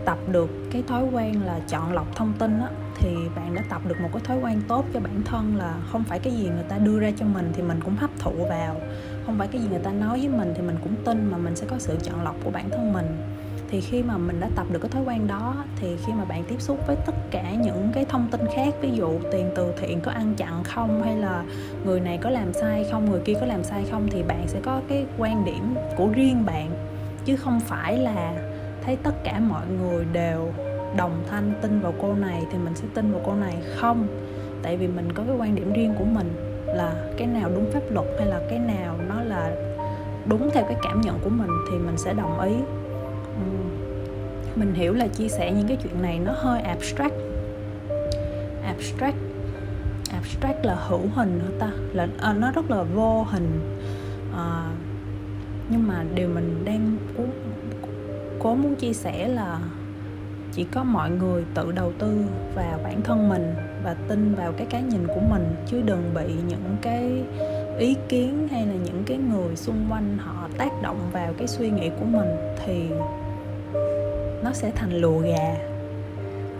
tập 0.05 0.17
được 0.31 0.49
cái 0.71 0.83
thói 0.87 1.03
quen 1.03 1.41
là 1.45 1.59
chọn 1.69 1.93
lọc 1.93 2.15
thông 2.15 2.33
tin 2.39 2.59
á, 2.59 2.67
thì 2.95 3.15
bạn 3.35 3.55
đã 3.55 3.63
tập 3.69 3.81
được 3.87 4.01
một 4.01 4.09
cái 4.13 4.21
thói 4.25 4.37
quen 4.37 4.61
tốt 4.67 4.85
cho 4.93 4.99
bản 4.99 5.21
thân 5.25 5.55
là 5.57 5.75
không 5.91 6.03
phải 6.03 6.19
cái 6.19 6.33
gì 6.33 6.49
người 6.49 6.63
ta 6.69 6.77
đưa 6.77 6.99
ra 6.99 7.11
cho 7.17 7.25
mình 7.25 7.51
thì 7.53 7.61
mình 7.61 7.79
cũng 7.83 7.95
hấp 7.95 8.09
thụ 8.19 8.31
vào. 8.49 8.75
Không 9.25 9.37
phải 9.37 9.47
cái 9.47 9.61
gì 9.61 9.67
người 9.69 9.79
ta 9.79 9.91
nói 9.91 10.19
với 10.19 10.29
mình 10.29 10.53
thì 10.55 10.61
mình 10.61 10.77
cũng 10.83 10.95
tin 11.05 11.31
mà 11.31 11.37
mình 11.37 11.55
sẽ 11.55 11.67
có 11.69 11.75
sự 11.79 11.97
chọn 12.03 12.23
lọc 12.23 12.35
của 12.43 12.51
bản 12.51 12.69
thân 12.69 12.93
mình 12.93 13.34
thì 13.75 13.81
khi 13.81 14.03
mà 14.03 14.17
mình 14.17 14.39
đã 14.39 14.49
tập 14.55 14.65
được 14.71 14.79
cái 14.79 14.89
thói 14.89 15.03
quen 15.03 15.27
đó, 15.27 15.55
thì 15.75 15.97
khi 16.05 16.13
mà 16.13 16.25
bạn 16.25 16.43
tiếp 16.43 16.61
xúc 16.61 16.79
với 16.87 16.95
tất 17.05 17.15
cả 17.31 17.51
những 17.51 17.89
cái 17.93 18.05
thông 18.09 18.27
tin 18.31 18.41
khác, 18.55 18.73
ví 18.81 18.91
dụ 18.91 19.19
tiền 19.31 19.49
từ 19.55 19.73
thiện 19.77 20.01
có 20.01 20.11
ăn 20.11 20.33
chặn 20.37 20.63
không, 20.63 21.03
hay 21.03 21.15
là 21.15 21.43
người 21.85 21.99
này 21.99 22.17
có 22.17 22.29
làm 22.29 22.53
sai 22.53 22.85
không, 22.91 23.09
người 23.11 23.19
kia 23.19 23.33
có 23.39 23.45
làm 23.45 23.63
sai 23.63 23.85
không, 23.91 24.07
thì 24.11 24.23
bạn 24.23 24.47
sẽ 24.47 24.59
có 24.63 24.81
cái 24.87 25.05
quan 25.17 25.45
điểm 25.45 25.75
của 25.97 26.07
riêng 26.13 26.45
bạn. 26.45 26.69
Chứ 27.25 27.35
không 27.35 27.59
phải 27.59 27.97
là 27.97 28.33
thấy 28.81 28.95
tất 28.95 29.23
cả 29.23 29.39
mọi 29.39 29.65
người 29.67 30.05
đều 30.13 30.53
đồng 30.97 31.23
thanh 31.29 31.53
tin 31.61 31.79
vào 31.79 31.93
cô 32.01 32.13
này 32.13 32.43
thì 32.51 32.57
mình 32.57 32.75
sẽ 32.75 32.85
tin 32.93 33.11
vào 33.11 33.21
cô 33.25 33.33
này. 33.33 33.55
Không, 33.75 34.07
tại 34.63 34.77
vì 34.77 34.87
mình 34.87 35.11
có 35.13 35.23
cái 35.27 35.35
quan 35.37 35.55
điểm 35.55 35.73
riêng 35.73 35.93
của 35.99 36.05
mình 36.05 36.31
là 36.67 36.93
cái 37.17 37.27
nào 37.27 37.49
đúng 37.55 37.71
pháp 37.71 37.83
luật, 37.89 38.05
hay 38.19 38.27
là 38.27 38.41
cái 38.49 38.59
nào 38.59 38.95
nó 39.09 39.21
là 39.21 39.55
đúng 40.25 40.49
theo 40.53 40.63
cái 40.63 40.75
cảm 40.83 41.01
nhận 41.01 41.19
của 41.23 41.29
mình 41.29 41.51
thì 41.71 41.77
mình 41.77 41.97
sẽ 41.97 42.13
đồng 42.13 42.39
ý 42.39 42.53
mình 44.55 44.73
hiểu 44.73 44.93
là 44.93 45.07
chia 45.07 45.27
sẻ 45.27 45.51
những 45.51 45.67
cái 45.67 45.77
chuyện 45.83 46.01
này 46.01 46.19
nó 46.19 46.31
hơi 46.35 46.61
abstract. 46.61 47.13
Abstract. 48.63 49.17
Abstract 50.11 50.65
là 50.65 50.75
hữu 50.75 51.01
hình 51.15 51.39
hả 51.39 51.51
ta? 51.59 51.71
Là 51.93 52.07
à, 52.19 52.33
nó 52.33 52.51
rất 52.51 52.71
là 52.71 52.83
vô 52.83 53.23
hình. 53.23 53.59
À, 54.35 54.71
nhưng 55.69 55.87
mà 55.87 56.03
điều 56.15 56.29
mình 56.29 56.65
đang 56.65 56.97
cố, 57.17 57.23
cố 58.39 58.55
muốn 58.55 58.75
chia 58.75 58.93
sẻ 58.93 59.27
là 59.27 59.59
chỉ 60.51 60.63
có 60.63 60.83
mọi 60.83 61.11
người 61.11 61.43
tự 61.53 61.71
đầu 61.71 61.91
tư 61.99 62.25
vào 62.55 62.79
bản 62.83 63.01
thân 63.01 63.29
mình 63.29 63.53
và 63.83 63.95
tin 64.07 64.35
vào 64.35 64.51
cái 64.51 64.67
cái 64.69 64.81
nhìn 64.81 65.07
của 65.07 65.21
mình 65.29 65.55
chứ 65.65 65.81
đừng 65.85 66.13
bị 66.13 66.33
những 66.47 66.75
cái 66.81 67.23
ý 67.79 67.95
kiến 68.09 68.47
hay 68.51 68.65
là 68.65 68.73
những 68.73 69.03
cái 69.05 69.17
người 69.17 69.55
xung 69.55 69.85
quanh 69.89 70.17
họ 70.17 70.49
tác 70.57 70.81
động 70.81 70.99
vào 71.11 71.33
cái 71.37 71.47
suy 71.47 71.69
nghĩ 71.69 71.89
của 71.99 72.05
mình. 72.05 72.29
Thì 72.65 72.89
nó 74.45 74.53
sẽ 74.53 74.71
thành 74.75 75.01
lùa 75.01 75.19
gà. 75.19 75.55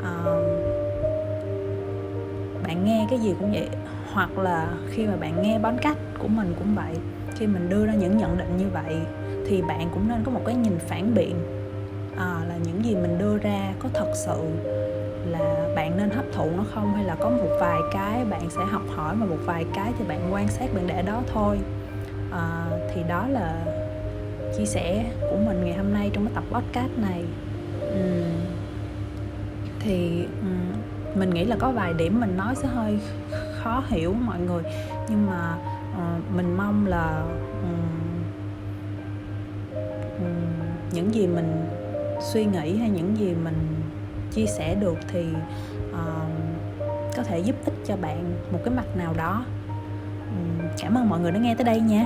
À, 0.04 0.14
bạn 2.64 2.86
nghe 2.86 3.08
cái 3.10 3.20
gì 3.20 3.34
cũng 3.40 3.52
vậy 3.52 3.70
hoặc 4.14 4.38
là 4.38 4.68
khi 4.90 5.08
mà 5.08 5.16
bạn 5.16 5.42
nghe 5.42 5.60
cách 5.82 5.98
của 6.20 6.28
mình 6.28 6.54
cũng 6.60 6.76
vậy 6.76 6.96
khi 7.36 7.48
mình 7.48 7.70
đưa 7.70 7.86
ra 7.86 7.94
những 7.94 8.18
nhận 8.18 8.38
định 8.38 8.58
như 8.58 8.66
vậy 8.74 8.96
thì 9.48 9.62
bạn 9.62 9.90
cũng 9.94 10.08
nên 10.08 10.24
có 10.24 10.32
một 10.32 10.42
cái 10.46 10.56
nhìn 10.56 10.78
phản 10.80 11.14
biện. 11.14 11.36
À, 12.18 12.42
là 12.48 12.56
những 12.64 12.86
gì 12.86 12.96
mình 12.96 13.18
đưa 13.18 13.38
ra 13.38 13.74
có 13.80 13.90
thật 13.94 14.12
sự 14.14 14.38
là 15.26 15.74
bạn 15.76 15.98
nên 15.98 16.10
hấp 16.10 16.26
thụ 16.34 16.46
nó 16.58 16.64
không? 16.74 16.94
Hay 16.94 17.04
là 17.04 17.16
có 17.16 17.30
một 17.30 17.58
vài 17.60 17.80
cái 17.92 18.26
bạn 18.26 18.50
sẽ 18.50 18.62
học 18.72 18.84
hỏi 18.96 19.16
mà 19.16 19.26
một 19.26 19.40
vài 19.46 19.66
cái 19.76 19.94
thì 20.00 20.06
bạn 20.08 20.34
quan 20.34 20.48
sát 20.48 20.74
bạn 20.76 20.88
để 20.88 21.02
đó 21.02 21.22
thôi. 21.34 21.58
À, 22.32 22.66
thì 22.94 23.02
đó 23.10 23.28
là 23.28 23.66
chia 24.58 24.66
sẻ 24.66 25.06
của 25.30 25.38
mình 25.46 25.66
ngày 25.66 25.74
hôm 25.74 25.94
nay 25.94 26.10
trong 26.14 26.26
cái 26.26 26.34
tập 26.36 26.44
podcast 26.52 26.92
này 26.98 27.24
thì 29.80 30.28
mình 31.16 31.30
nghĩ 31.30 31.46
là 31.46 31.56
có 31.60 31.72
vài 31.72 31.94
điểm 31.94 32.20
mình 32.20 32.38
nói 32.38 32.56
sẽ 32.56 32.68
hơi 32.68 33.00
khó 33.56 33.84
hiểu 33.88 34.14
mọi 34.14 34.40
người. 34.40 34.64
Nhưng 35.10 35.28
mà 35.28 35.58
uh, 35.92 36.36
mình 36.36 36.58
mong 36.58 36.88
là 36.88 37.24
um, 37.62 38.24
um, 40.20 40.68
những 40.92 41.14
gì 41.14 41.28
mình 41.28 41.66
suy 42.22 42.46
nghĩ 42.46 42.78
hay 42.78 42.90
những 42.90 43.18
gì 43.18 43.36
mình 43.44 43.76
chia 44.32 44.46
sẻ 44.46 44.76
được 44.76 44.98
thì 45.08 45.26
uh, 45.92 46.32
có 47.16 47.24
thể 47.24 47.40
giúp 47.40 47.56
ích 47.66 47.76
cho 47.86 47.96
bạn 47.98 48.34
một 48.52 48.60
cái 48.66 48.74
mặt 48.74 48.98
nào 48.98 49.14
đó. 49.18 49.46
Um, 50.30 50.68
cảm 50.82 50.98
ơn 50.98 51.10
mọi 51.10 51.20
người 51.20 51.32
đã 51.32 51.40
nghe 51.40 51.56
tới 51.56 51.66
đây 51.66 51.80
nha. 51.80 52.06